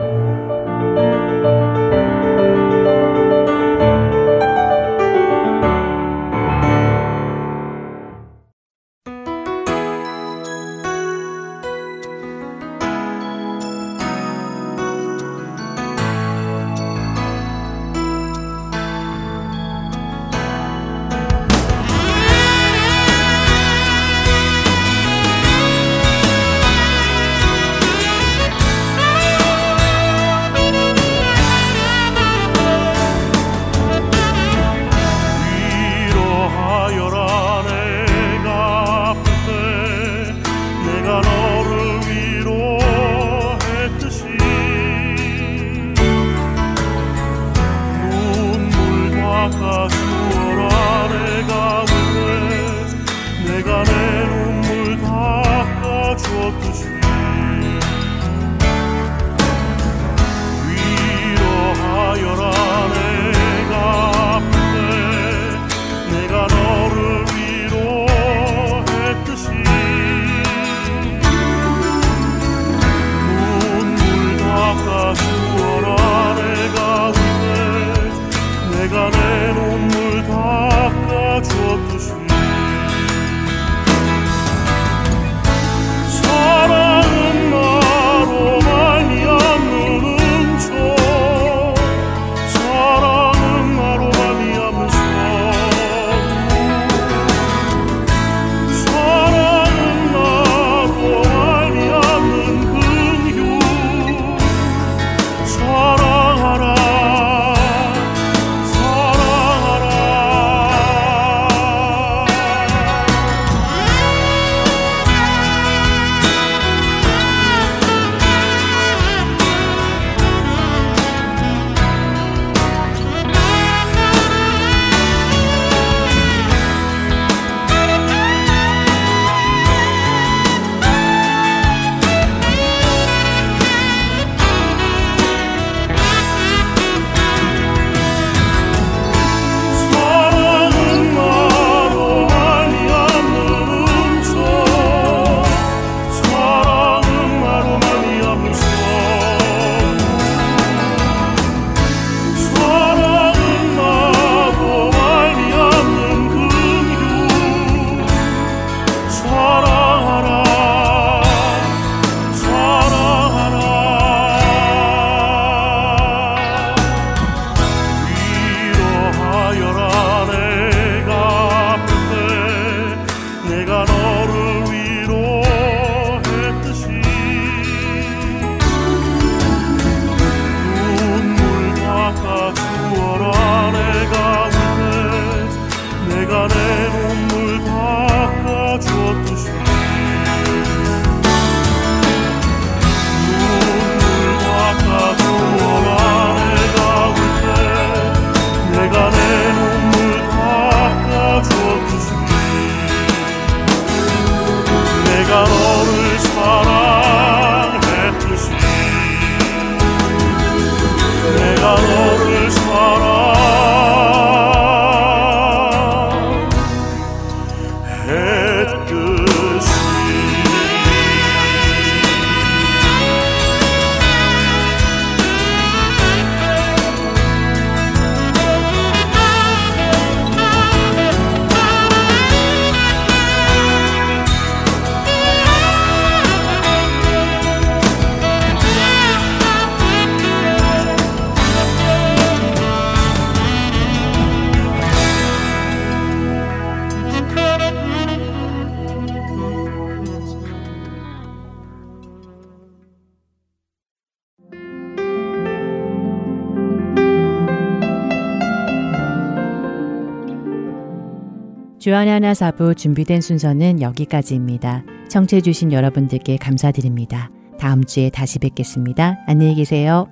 주안의 261.89 262.13
하나 262.13 262.35
사부 262.35 262.75
준비된 262.75 263.19
순서는 263.19 263.81
여기까지입니다. 263.81 264.83
청취해주신 265.09 265.71
여러분들께 265.71 266.37
감사드립니다. 266.37 267.31
다음 267.57 267.83
주에 267.83 268.11
다시 268.11 268.37
뵙겠습니다. 268.37 269.17
안녕히 269.25 269.55
계세요. 269.55 270.05